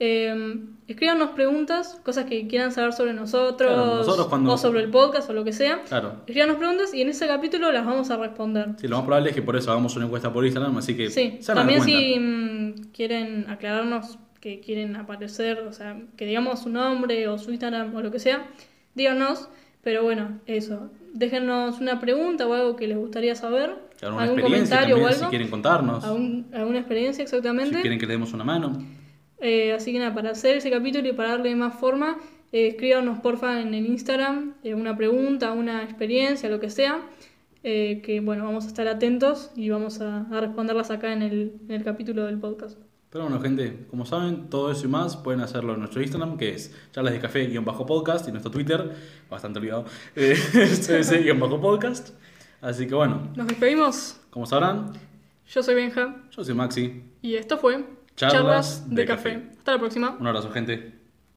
[0.00, 0.56] Eh,
[0.88, 5.30] escríbanos preguntas, cosas que quieran saber sobre nosotros, Claro, nosotros cuando- o sobre el podcast
[5.30, 5.82] o lo que sea.
[5.84, 6.16] Claro.
[6.26, 8.70] Escríbanos preguntas y en ese capítulo las vamos a responder.
[8.80, 11.10] Sí, lo más probable es que por eso hagamos una encuesta por Instagram, así que
[11.10, 17.26] Sí, también si mm, quieren aclararnos que quieren aparecer, o sea, que digamos su nombre
[17.28, 18.46] o su Instagram o lo que sea,
[18.94, 19.48] díganos.
[19.82, 20.90] Pero bueno, eso.
[21.14, 23.70] Déjennos una pregunta o algo que les gustaría saber.
[24.02, 25.24] Algún comentario o algo.
[25.24, 27.76] si quieren contarnos, algún- alguna experiencia exactamente.
[27.76, 28.82] si quieren que le demos una mano.
[29.40, 32.18] Eh, así que nada, para hacer ese capítulo y para darle más forma,
[32.52, 37.00] eh, escríbanos porfa en el Instagram eh, una pregunta, una experiencia, lo que sea.
[37.66, 41.52] eh, que bueno, vamos a estar atentos y vamos a, a responderlas acá en el,
[41.66, 42.78] en el capítulo del podcast.
[43.14, 46.52] Pero bueno, gente, como saben, todo eso y más pueden hacerlo en nuestro Instagram, que
[46.52, 48.92] es charlas de café-podcast, y nuestro Twitter,
[49.30, 49.84] bastante olvidado,
[50.16, 52.08] eh, cc-podcast.
[52.60, 54.20] Así que bueno, Nos despedimos.
[54.30, 54.94] como sabrán,
[55.48, 57.04] Yo soy Benja yo soy Maxi.
[57.22, 57.84] y esto fue
[58.16, 59.48] Charlas de Café.
[59.58, 60.16] Hasta la próxima.
[60.18, 60.93] Un abrazo, gente.